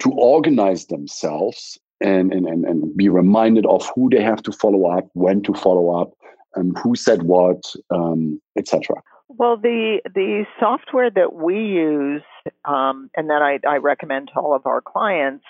to 0.00 0.10
organize 0.12 0.86
themselves 0.86 1.78
and, 2.00 2.32
and, 2.32 2.46
and, 2.46 2.64
and 2.64 2.96
be 2.96 3.08
reminded 3.08 3.66
of 3.66 3.88
who 3.94 4.08
they 4.10 4.22
have 4.22 4.42
to 4.42 4.52
follow 4.52 4.86
up, 4.86 5.08
when 5.12 5.42
to 5.42 5.54
follow 5.54 6.00
up, 6.00 6.12
and 6.54 6.76
who 6.78 6.96
said 6.96 7.22
what, 7.22 7.62
um, 7.90 8.40
etc. 8.56 8.96
Well, 9.32 9.56
the 9.56 10.00
the 10.12 10.44
software 10.58 11.08
that 11.08 11.32
we 11.32 11.54
use 11.54 12.22
um, 12.64 13.10
and 13.16 13.30
that 13.30 13.42
I, 13.42 13.60
I, 13.66 13.76
recommend 13.76 14.30
to 14.34 14.40
all 14.40 14.56
of 14.56 14.66
our 14.66 14.80
clients 14.80 15.44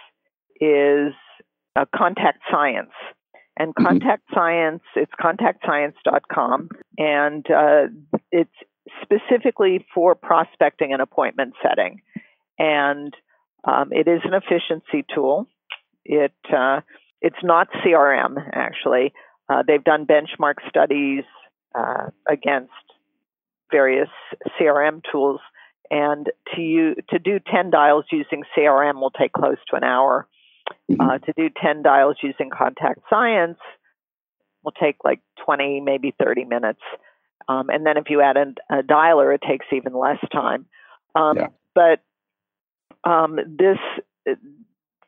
is 0.61 1.15
uh, 1.75 1.87
Contact 1.95 2.41
Science. 2.51 2.91
And 3.57 3.75
mm-hmm. 3.75 3.87
Contact 3.87 4.23
mm-hmm. 4.31 4.39
Science, 4.39 4.83
it's 4.97 5.13
contactscience.com, 5.19 6.69
and 6.99 7.47
uh, 7.51 8.19
it's 8.31 8.51
specifically 9.03 9.87
for 9.95 10.15
prospecting 10.15 10.93
and 10.93 11.01
appointment 11.01 11.55
setting. 11.63 12.03
And 12.59 13.15
um, 13.65 13.93
it 13.93 14.07
is 14.09 14.21
an 14.25 14.35
efficiency 14.35 15.07
tool. 15.15 15.47
It 16.05 16.35
uh, 16.55 16.81
it's 17.23 17.43
not 17.43 17.69
CRM 17.83 18.37
actually. 18.53 19.15
Uh, 19.49 19.63
they've 19.67 19.83
done 19.83 20.07
benchmark 20.07 20.57
studies 20.69 21.25
uh, 21.75 22.11
against 22.29 22.73
various 23.71 24.09
CRM 24.59 25.03
tools, 25.11 25.41
and 25.91 26.27
to 26.55 26.61
you, 26.61 26.95
to 27.11 27.19
do 27.19 27.39
ten 27.39 27.71
dials 27.71 28.05
using 28.11 28.43
CRM 28.57 29.01
will 29.01 29.11
take 29.11 29.33
close 29.33 29.59
to 29.71 29.77
an 29.77 29.85
hour. 29.85 30.27
Mm-hmm. 30.91 31.01
Uh, 31.01 31.19
to 31.19 31.33
do 31.37 31.51
ten 31.61 31.83
dials 31.83 32.17
using 32.23 32.51
Contact 32.51 33.01
Science 33.09 33.59
will 34.63 34.73
take 34.73 34.97
like 35.05 35.21
twenty, 35.45 35.81
maybe 35.81 36.15
thirty 36.19 36.45
minutes. 36.45 36.83
Um, 37.49 37.69
and 37.71 37.85
then 37.85 37.97
if 37.97 38.05
you 38.11 38.21
add 38.21 38.37
a, 38.37 38.79
a, 38.79 38.83
dialer, 38.83 39.35
it 39.35 39.41
takes 39.47 39.67
even 39.73 39.93
less 39.93 40.19
time. 40.33 40.67
Um, 41.17 41.37
yeah. 41.37 41.47
But 41.75 42.01
um, 43.09 43.37
this 43.37 43.79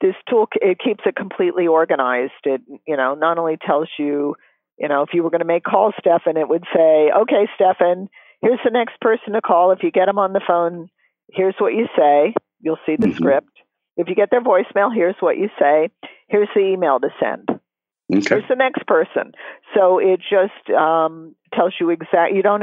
this 0.01 0.15
tool 0.29 0.49
it 0.61 0.79
keeps 0.79 1.05
it 1.07 1.15
completely 1.15 1.67
organized. 1.67 2.33
It 2.45 2.63
you 2.87 2.97
know 2.97 3.15
not 3.15 3.39
only 3.39 3.57
tells 3.57 3.89
you 3.99 4.35
you 4.79 4.89
know 4.89 5.03
if 5.03 5.11
you 5.13 5.23
were 5.23 5.31
going 5.31 5.41
to 5.41 5.47
make 5.47 5.65
calls, 5.65 5.95
Stefan, 6.01 6.37
it 6.37 6.49
would 6.49 6.65
say, 6.75 7.11
okay, 7.23 7.49
Stefan, 7.55 8.09
here's 8.43 8.61
the 8.65 8.71
next 8.71 9.01
person 9.01 9.33
to 9.33 9.41
call. 9.41 9.71
If 9.71 9.83
you 9.83 9.91
get 9.91 10.07
them 10.07 10.19
on 10.19 10.33
the 10.33 10.43
phone, 10.47 10.89
here's 11.31 11.55
what 11.59 11.73
you 11.73 11.87
say. 11.97 12.35
You'll 12.61 12.79
see 12.85 12.97
the 12.97 13.07
mm-hmm. 13.07 13.17
script. 13.17 13.49
If 13.97 14.09
you 14.09 14.15
get 14.15 14.31
their 14.31 14.43
voicemail, 14.43 14.95
here's 14.95 15.17
what 15.21 15.37
you 15.37 15.49
say. 15.59 15.91
Here's 16.29 16.49
the 16.55 16.63
email 16.63 16.99
to 17.01 17.09
send. 17.21 17.49
Okay. 17.49 18.27
Here's 18.29 18.49
the 18.49 18.57
next 18.57 18.87
person. 18.87 19.33
So 19.75 19.99
it 19.99 20.21
just 20.21 20.71
um, 20.77 21.35
tells 21.55 21.75
you 21.81 21.91
exactly. 21.91 22.37
You 22.37 22.43
don't. 22.43 22.63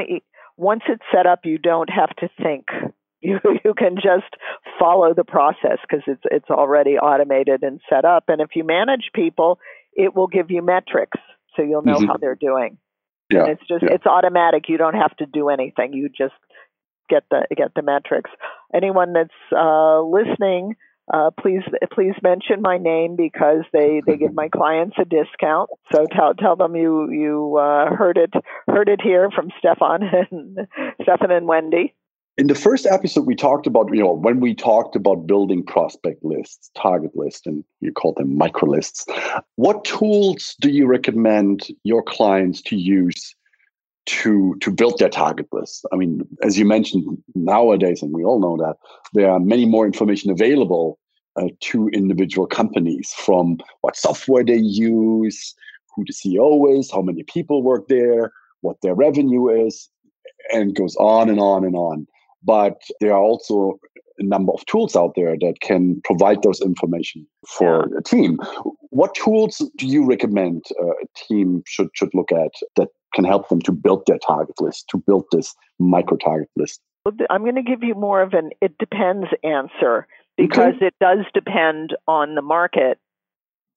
Once 0.57 0.83
it's 0.87 1.03
set 1.13 1.25
up, 1.25 1.39
you 1.43 1.57
don't 1.57 1.89
have 1.89 2.15
to 2.17 2.29
think. 2.41 2.65
You 3.21 3.37
you 3.65 3.73
can 3.73 3.95
just 3.95 4.33
follow 4.79 5.13
the 5.13 5.25
process 5.25 5.79
because 5.81 6.05
it's 6.07 6.21
it's 6.31 6.49
already 6.49 6.91
automated 6.91 7.63
and 7.63 7.81
set 7.89 8.05
up. 8.05 8.23
And 8.29 8.39
if 8.39 8.51
you 8.55 8.63
manage 8.63 9.09
people, 9.13 9.59
it 9.91 10.15
will 10.15 10.27
give 10.27 10.49
you 10.49 10.61
metrics, 10.61 11.19
so 11.53 11.61
you'll 11.61 11.81
know 11.81 11.95
mm-hmm. 11.95 12.05
how 12.05 12.15
they're 12.15 12.35
doing. 12.35 12.77
Yeah. 13.29 13.41
And 13.41 13.49
it's 13.49 13.67
just 13.67 13.83
yeah. 13.83 13.93
it's 13.93 14.05
automatic. 14.05 14.65
You 14.67 14.77
don't 14.77 14.95
have 14.95 15.15
to 15.17 15.25
do 15.25 15.49
anything. 15.49 15.93
You 15.93 16.09
just 16.09 16.33
get 17.09 17.23
the 17.29 17.45
get 17.55 17.73
the 17.75 17.81
metrics. 17.81 18.31
Anyone 18.73 19.13
that's 19.13 19.29
uh, 19.55 20.01
listening 20.01 20.75
uh, 21.11 21.31
please 21.39 21.63
please 21.91 22.13
mention 22.21 22.61
my 22.61 22.77
name 22.77 23.15
because 23.15 23.63
they, 23.73 24.01
they 24.05 24.15
give 24.15 24.33
my 24.33 24.47
clients 24.47 24.95
a 24.99 25.05
discount. 25.05 25.69
So 25.91 26.05
tell 26.05 26.35
tell 26.35 26.55
them 26.55 26.75
you 26.75 27.09
you 27.09 27.57
uh, 27.57 27.95
heard 27.95 28.17
it 28.17 28.31
heard 28.67 28.89
it 28.89 29.01
here 29.01 29.29
from 29.33 29.49
Stefan 29.57 30.03
and 30.31 30.67
Stefan 31.01 31.31
and 31.31 31.47
Wendy. 31.47 31.95
In 32.39 32.47
the 32.47 32.55
first 32.55 32.85
episode, 32.85 33.25
we 33.25 33.35
talked 33.35 33.67
about 33.67 33.93
you 33.93 33.99
know 33.99 34.13
when 34.13 34.39
we 34.39 34.55
talked 34.55 34.95
about 34.95 35.27
building 35.27 35.61
prospect 35.61 36.23
lists, 36.23 36.71
target 36.73 37.11
lists, 37.13 37.45
and 37.45 37.65
you 37.81 37.91
call 37.91 38.13
them 38.13 38.37
micro 38.37 38.69
lists. 38.69 39.05
What 39.57 39.83
tools 39.83 40.55
do 40.61 40.69
you 40.69 40.87
recommend 40.87 41.67
your 41.83 42.01
clients 42.01 42.61
to 42.61 42.77
use 42.77 43.35
to 44.05 44.55
to 44.61 44.71
build 44.71 44.99
their 44.99 45.09
target 45.09 45.47
list. 45.51 45.85
I 45.91 45.97
mean, 45.97 46.21
as 46.41 46.57
you 46.57 46.63
mentioned, 46.63 47.17
nowadays, 47.35 48.01
and 48.01 48.13
we 48.13 48.23
all 48.23 48.39
know 48.39 48.55
that 48.55 48.77
there 49.11 49.29
are 49.29 49.41
many 49.41 49.65
more 49.65 49.85
information 49.85 50.31
available 50.31 50.97
uh, 51.35 51.49
to 51.59 51.89
individual 51.89 52.47
companies 52.47 53.11
from 53.17 53.57
what 53.81 53.97
software 53.97 54.45
they 54.45 54.61
use, 54.87 55.53
who 55.93 56.05
the 56.07 56.13
CEO 56.13 56.79
is, 56.79 56.89
how 56.89 57.01
many 57.01 57.23
people 57.23 57.63
work 57.63 57.89
there, 57.89 58.31
what 58.61 58.77
their 58.81 58.95
revenue 58.95 59.49
is, 59.67 59.89
and 60.53 60.73
goes 60.73 60.95
on 60.95 61.29
and 61.29 61.41
on 61.41 61.65
and 61.65 61.75
on. 61.75 62.07
But 62.43 62.81
there 62.99 63.13
are 63.13 63.21
also 63.21 63.79
a 64.17 64.23
number 64.23 64.51
of 64.51 64.65
tools 64.65 64.95
out 64.95 65.13
there 65.15 65.35
that 65.39 65.61
can 65.61 66.01
provide 66.03 66.43
those 66.43 66.61
information 66.61 67.25
for 67.47 67.87
a 67.97 68.03
team. 68.03 68.37
What 68.89 69.15
tools 69.15 69.61
do 69.77 69.87
you 69.87 70.05
recommend 70.05 70.65
uh, 70.81 70.89
a 70.89 71.07
team 71.27 71.63
should 71.65 71.89
should 71.93 72.13
look 72.13 72.31
at 72.31 72.51
that 72.75 72.89
can 73.13 73.23
help 73.23 73.49
them 73.49 73.61
to 73.61 73.71
build 73.71 74.03
their 74.05 74.19
target 74.19 74.55
list, 74.59 74.87
to 74.89 74.97
build 74.97 75.25
this 75.31 75.55
micro 75.79 76.17
target 76.17 76.49
list? 76.55 76.81
I'm 77.29 77.41
going 77.41 77.55
to 77.55 77.63
give 77.63 77.83
you 77.83 77.95
more 77.95 78.21
of 78.21 78.33
an 78.33 78.51
it 78.61 78.77
depends 78.77 79.27
answer 79.43 80.05
because 80.37 80.75
okay. 80.75 80.87
it 80.87 80.93
does 80.99 81.25
depend 81.33 81.95
on 82.07 82.35
the 82.35 82.41
market 82.41 82.99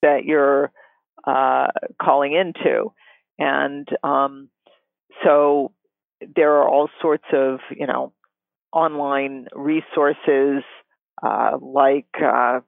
that 0.03 0.25
you're 0.25 0.71
uh, 1.27 1.69
calling 2.01 2.35
into. 2.35 2.93
And 3.39 3.89
um, 4.03 4.49
so 5.25 5.73
there 6.37 6.53
are 6.57 6.69
all 6.69 6.89
sorts 7.01 7.25
of, 7.33 7.61
you 7.71 7.87
know, 7.87 8.13
online 8.73 9.47
resources 9.55 10.63
uh, 11.23 11.59
like 11.61 12.07
uh, 12.23 12.61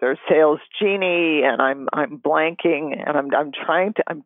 there's 0.00 0.18
Sales 0.28 0.60
Genie, 0.80 1.42
and 1.44 1.60
I'm 1.60 1.88
I'm 1.92 2.18
blanking, 2.18 2.98
and 3.06 3.16
I'm 3.16 3.34
I'm 3.34 3.52
trying 3.52 3.94
to 3.94 4.02
I'm 4.06 4.24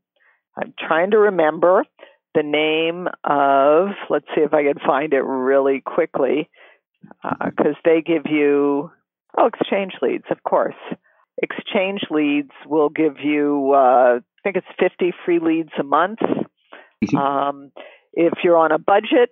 I'm 0.56 0.74
trying 0.78 1.10
to 1.12 1.18
remember 1.18 1.84
the 2.34 2.42
name 2.42 3.08
of, 3.22 3.88
let's 4.10 4.26
see 4.34 4.42
if 4.42 4.52
I 4.52 4.64
can 4.64 4.80
find 4.84 5.12
it 5.12 5.22
really 5.22 5.80
quickly, 5.80 6.50
because 7.22 7.76
uh, 7.76 7.80
they 7.84 8.02
give 8.02 8.26
you, 8.28 8.90
oh, 9.38 9.46
exchange 9.46 9.92
leads, 10.02 10.24
of 10.30 10.42
course. 10.42 10.74
Exchange 11.42 12.02
leads 12.10 12.50
will 12.66 12.88
give 12.88 13.18
you, 13.22 13.72
uh, 13.74 14.18
I 14.18 14.40
think 14.42 14.56
it's 14.56 14.66
50 14.80 15.12
free 15.24 15.38
leads 15.38 15.70
a 15.78 15.84
month. 15.84 16.18
Mm-hmm. 16.20 17.16
Um, 17.16 17.72
if 18.12 18.32
you're 18.42 18.58
on 18.58 18.72
a 18.72 18.78
budget 18.78 19.30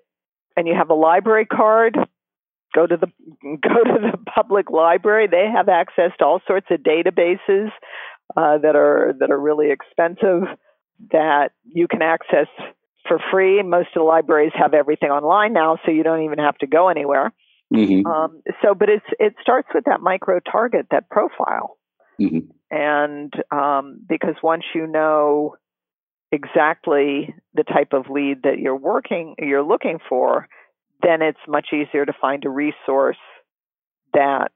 and 0.57 0.67
you 0.67 0.75
have 0.75 0.91
a 0.91 0.95
library 0.95 1.47
card, 1.47 1.97
go 2.75 2.87
to 2.87 2.97
the 2.97 3.07
go 3.43 3.85
to 3.85 4.11
the 4.12 4.19
public 4.35 4.71
library. 4.71 5.27
They 5.27 5.47
have 5.55 5.69
access 5.69 6.11
to 6.19 6.25
all 6.25 6.41
sorts 6.47 6.67
of 6.71 6.81
databases 6.81 7.71
uh, 8.37 8.59
that 8.59 8.77
are 8.77 9.15
that 9.19 9.31
are 9.31 9.41
really 9.41 9.71
expensive 9.71 10.43
that 11.11 11.51
you 11.65 11.88
can 11.88 12.03
access 12.03 12.47
for 13.09 13.19
free. 13.31 13.62
Most 13.62 13.88
of 13.88 14.01
the 14.01 14.03
libraries 14.03 14.53
have 14.55 14.75
everything 14.75 15.11
online 15.11 15.53
now, 15.53 15.79
so 15.85 15.91
you 15.91 16.03
don't 16.03 16.23
even 16.23 16.38
have 16.38 16.57
to 16.59 16.67
go 16.67 16.88
anywhere. 16.88 17.33
Mm-hmm. 17.73 18.07
Um, 18.07 18.43
so, 18.62 18.75
but 18.75 18.88
it's 18.88 19.07
it 19.19 19.35
starts 19.41 19.69
with 19.75 19.85
that 19.85 20.01
micro 20.01 20.41
target, 20.41 20.87
that 20.91 21.09
profile, 21.09 21.79
mm-hmm. 22.21 22.51
and 22.71 23.33
um, 23.51 24.01
because 24.07 24.35
once 24.43 24.65
you 24.75 24.87
know 24.87 25.57
exactly 26.33 27.35
the 27.55 27.62
type 27.62 27.92
of 27.92 28.11
lead 28.11 28.42
that 28.42 28.59
you're 28.59 28.75
working, 28.77 29.37
you're 29.38 29.62
looking 29.62 29.99
for, 30.09 30.49
then 31.03 31.21
it's 31.21 31.38
much 31.47 31.68
easier 31.73 32.07
to 32.07 32.12
find 32.18 32.45
a 32.45 32.49
resource 32.49 33.18
that 34.14 34.51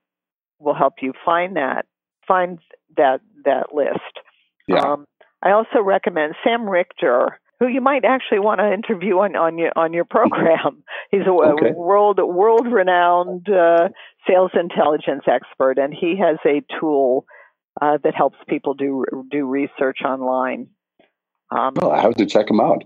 will 0.58 0.74
help 0.74 0.94
you 1.02 1.12
find 1.24 1.56
that 1.56 1.86
find 2.26 2.58
that 2.96 3.20
that 3.44 3.74
list. 3.74 4.00
Yeah. 4.66 4.80
Um, 4.80 5.06
I 5.42 5.52
also 5.52 5.80
recommend 5.84 6.34
Sam 6.42 6.68
Richter, 6.68 7.38
who 7.60 7.68
you 7.68 7.80
might 7.80 8.04
actually 8.04 8.40
want 8.40 8.60
to 8.60 8.72
interview 8.72 9.18
on, 9.18 9.36
on 9.36 9.58
your 9.58 9.72
on 9.76 9.92
your 9.92 10.04
program. 10.04 10.82
He's 11.10 11.26
a, 11.26 11.30
okay. 11.30 11.72
world 11.74 12.18
world 12.22 12.66
renowned 12.70 13.48
uh, 13.48 13.88
sales 14.26 14.52
intelligence 14.54 15.24
expert, 15.26 15.78
and 15.78 15.92
he 15.92 16.16
has 16.18 16.38
a 16.46 16.62
tool 16.80 17.26
uh, 17.80 17.98
that 18.02 18.14
helps 18.14 18.38
people 18.48 18.74
do 18.74 19.04
do 19.30 19.46
research 19.46 19.98
online. 20.04 20.68
Um, 21.50 21.74
well, 21.76 21.92
I 21.92 22.00
have 22.00 22.14
to 22.16 22.26
check 22.26 22.50
him 22.50 22.60
out. 22.60 22.84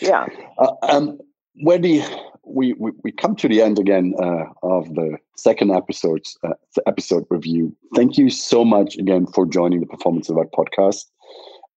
Yeah. 0.00 0.26
Uh, 0.58 0.72
um, 0.82 1.18
Wendy, 1.62 2.04
we, 2.44 2.74
we, 2.74 2.92
we 3.02 3.12
come 3.12 3.34
to 3.36 3.48
the 3.48 3.60
end 3.60 3.78
again 3.78 4.14
uh, 4.22 4.44
of 4.62 4.94
the 4.94 5.18
second 5.36 5.72
episode 5.72 6.24
uh, 6.44 6.54
episode 6.86 7.24
review. 7.30 7.74
Thank 7.94 8.16
you 8.16 8.30
so 8.30 8.64
much 8.64 8.96
again 8.96 9.26
for 9.26 9.46
joining 9.46 9.80
the 9.80 9.86
Performance 9.86 10.28
Alert 10.28 10.52
podcast 10.52 11.04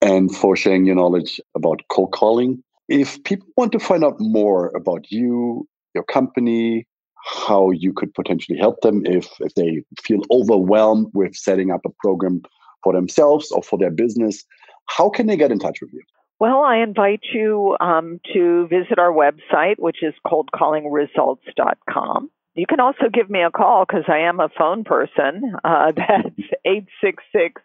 and 0.02 0.34
for 0.36 0.56
sharing 0.56 0.86
your 0.86 0.96
knowledge 0.96 1.42
about 1.56 1.82
cold 1.90 2.12
calling. 2.12 2.64
If 2.88 3.24
people 3.24 3.48
want 3.58 3.72
to 3.74 3.80
find 3.80 4.04
out 4.04 4.16
more 4.20 4.72
about 4.76 5.12
you, 5.12 5.68
your 5.94 6.04
company, 6.04 6.86
how 7.26 7.72
you 7.72 7.94
could 7.94 8.14
potentially 8.14 8.58
help 8.58 8.82
them 8.82 9.06
if, 9.06 9.28
if 9.40 9.54
they 9.56 9.84
feel 10.02 10.22
overwhelmed 10.32 11.08
with 11.14 11.36
setting 11.36 11.72
up 11.72 11.82
a 11.86 11.90
program 12.02 12.42
for 12.84 12.94
themselves 12.94 13.52
or 13.52 13.62
for 13.62 13.78
their 13.78 13.92
business, 13.92 14.46
how 14.88 15.10
can 15.10 15.28
they 15.28 15.38
get 15.38 15.52
in 15.52 15.60
touch 15.60 15.82
with 15.82 15.92
you? 15.94 16.02
Well, 16.40 16.64
I 16.64 16.78
invite 16.78 17.22
you 17.34 17.76
um, 17.82 18.22
to 18.34 18.66
visit 18.68 18.98
our 18.98 19.12
website, 19.12 19.78
which 19.78 20.02
is 20.02 20.14
coldcallingresults.com. 20.26 22.32
You 22.56 22.66
can 22.66 22.80
also 22.80 23.10
give 23.14 23.30
me 23.30 23.42
a 23.42 23.52
call 23.52 23.86
because 23.86 24.06
I 24.08 24.20
am 24.20 24.40
a 24.40 24.48
phone 24.58 24.86
person. 24.86 25.54
Uh, 25.64 25.92
that's 25.96 26.40
866 26.66 27.62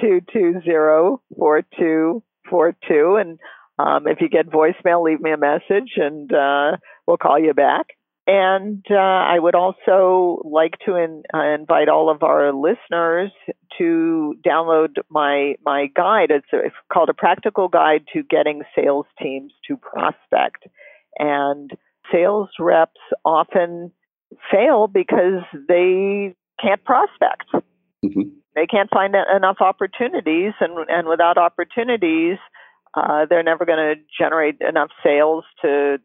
220 0.00 1.16
4242. 1.36 3.16
And 3.16 3.40
um, 3.78 4.06
if 4.06 4.20
you 4.20 4.28
get 4.28 4.50
voicemail, 4.50 5.02
leave 5.02 5.20
me 5.20 5.32
a 5.32 5.38
message 5.38 5.92
and 5.96 6.32
uh, 6.32 6.76
we'll 7.06 7.16
call 7.16 7.38
you 7.38 7.54
back. 7.54 7.86
And 8.30 8.84
uh, 8.90 8.94
I 8.94 9.38
would 9.38 9.54
also 9.54 10.42
like 10.44 10.74
to 10.84 10.96
in, 10.96 11.22
uh, 11.32 11.54
invite 11.58 11.88
all 11.88 12.10
of 12.10 12.22
our 12.22 12.52
listeners 12.52 13.30
to 13.78 14.34
download 14.46 14.96
my 15.08 15.54
my 15.64 15.86
guide. 15.96 16.30
It's, 16.30 16.46
a, 16.52 16.58
it's, 16.58 16.74
called 16.92 17.08
a 17.08 17.14
practical 17.14 17.68
guide 17.68 18.04
to 18.12 18.22
getting 18.22 18.64
sales 18.76 19.06
teams 19.20 19.52
to 19.66 19.78
prospect. 19.78 20.68
And 21.18 21.70
sales 22.12 22.50
reps 22.60 23.00
often 23.24 23.92
fail 24.52 24.88
because 24.88 25.42
they 25.66 26.34
can't 26.60 26.84
prospect. 26.84 27.46
Mm-hmm 28.04 28.28
they 28.58 28.66
can't 28.66 28.90
find 28.90 29.14
enough 29.14 29.58
opportunities, 29.60 30.52
and 30.60 30.72
and 30.88 31.06
without 31.06 31.38
opportunities, 31.38 32.38
uh, 32.94 33.24
they're 33.30 33.44
never 33.44 33.64
going 33.64 33.78
to 33.78 33.94
generate 34.18 34.56
enough 34.60 34.90
sales 35.04 35.44
to 35.62 35.98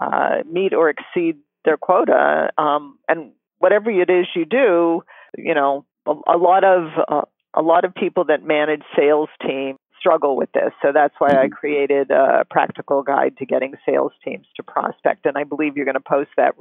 uh, 0.00 0.36
meet 0.50 0.72
or 0.72 0.88
exceed 0.88 1.36
their 1.64 1.76
quota. 1.76 2.50
Um, 2.58 2.98
and 3.08 3.32
whatever 3.58 3.90
it 3.90 4.10
is 4.10 4.26
you 4.34 4.44
do, 4.44 5.02
you 5.36 5.54
know, 5.54 5.84
a, 6.06 6.12
a 6.34 6.38
lot 6.38 6.64
of 6.64 6.88
uh, 7.08 7.22
a 7.54 7.62
lot 7.62 7.84
of 7.84 7.94
people 7.94 8.24
that 8.24 8.44
manage 8.44 8.82
sales 8.96 9.28
teams 9.46 9.78
struggle 9.98 10.36
with 10.36 10.50
this. 10.52 10.72
So 10.80 10.92
that's 10.92 11.14
why 11.18 11.28
I 11.28 11.46
mm-hmm. 11.46 11.52
created 11.52 12.10
a 12.10 12.44
practical 12.50 13.02
guide 13.02 13.36
to 13.38 13.46
getting 13.46 13.74
sales 13.86 14.12
teams 14.24 14.46
to 14.56 14.62
prospect. 14.62 15.26
And 15.26 15.36
I 15.36 15.44
believe 15.44 15.76
you're 15.76 15.84
going 15.84 15.94
to 15.94 16.00
post 16.00 16.30
that 16.36 16.54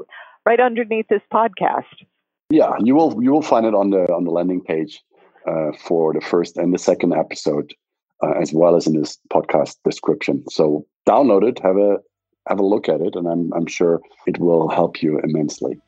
right 0.45 0.59
underneath 0.59 1.07
this 1.07 1.21
podcast. 1.33 1.83
Yeah, 2.49 2.73
you 2.79 2.95
will 2.95 3.23
you 3.23 3.31
will 3.31 3.43
find 3.43 3.65
it 3.65 3.73
on 3.73 3.91
the 3.91 4.11
on 4.11 4.23
the 4.23 4.31
landing 4.31 4.61
page 4.61 5.01
uh, 5.47 5.71
for 5.79 6.13
the 6.13 6.21
first 6.21 6.57
and 6.57 6.73
the 6.73 6.79
second 6.79 7.13
episode, 7.13 7.73
uh, 8.23 8.33
as 8.41 8.51
well 8.51 8.75
as 8.75 8.87
in 8.87 8.99
this 8.99 9.17
podcast 9.31 9.77
description. 9.85 10.43
So 10.49 10.85
download 11.07 11.47
it, 11.47 11.59
have 11.59 11.77
a 11.77 11.97
have 12.49 12.59
a 12.59 12.65
look 12.65 12.89
at 12.89 12.99
it, 12.99 13.15
and 13.15 13.27
I'm 13.27 13.53
I'm 13.53 13.67
sure 13.67 14.01
it 14.25 14.37
will 14.39 14.67
help 14.67 15.01
you 15.01 15.19
immensely. 15.19 15.79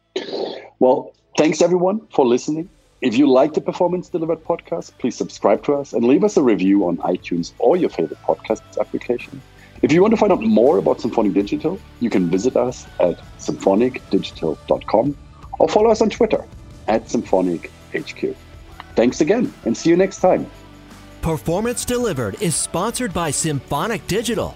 Well, 0.79 1.13
thanks 1.37 1.61
everyone 1.61 2.07
for 2.13 2.25
listening. 2.25 2.69
If 3.01 3.17
you 3.17 3.27
like 3.27 3.53
the 3.53 3.61
Performance 3.61 4.09
Delivered 4.09 4.43
podcast, 4.43 4.91
please 4.99 5.15
subscribe 5.15 5.63
to 5.63 5.73
us 5.73 5.91
and 5.91 6.05
leave 6.05 6.23
us 6.23 6.37
a 6.37 6.43
review 6.43 6.87
on 6.87 6.97
iTunes 6.97 7.51
or 7.57 7.75
your 7.75 7.89
favorite 7.89 8.21
podcast 8.21 8.61
application. 8.79 9.41
If 9.81 9.91
you 9.91 10.03
want 10.03 10.11
to 10.11 10.17
find 10.17 10.31
out 10.31 10.41
more 10.41 10.77
about 10.77 11.01
Symphonic 11.01 11.33
Digital, 11.33 11.79
you 11.99 12.11
can 12.11 12.29
visit 12.29 12.55
us 12.55 12.85
at 12.99 13.17
symphonicdigital.com 13.39 15.17
or 15.57 15.67
follow 15.67 15.89
us 15.89 16.01
on 16.01 16.11
Twitter 16.11 16.45
at 16.87 17.05
SymphonicHQ. 17.05 18.35
Thanks 18.95 19.21
again 19.21 19.51
and 19.65 19.75
see 19.75 19.89
you 19.89 19.97
next 19.97 20.19
time. 20.19 20.45
Performance 21.23 21.85
Delivered 21.85 22.39
is 22.39 22.55
sponsored 22.55 23.13
by 23.13 23.31
Symphonic 23.31 24.05
Digital. 24.05 24.55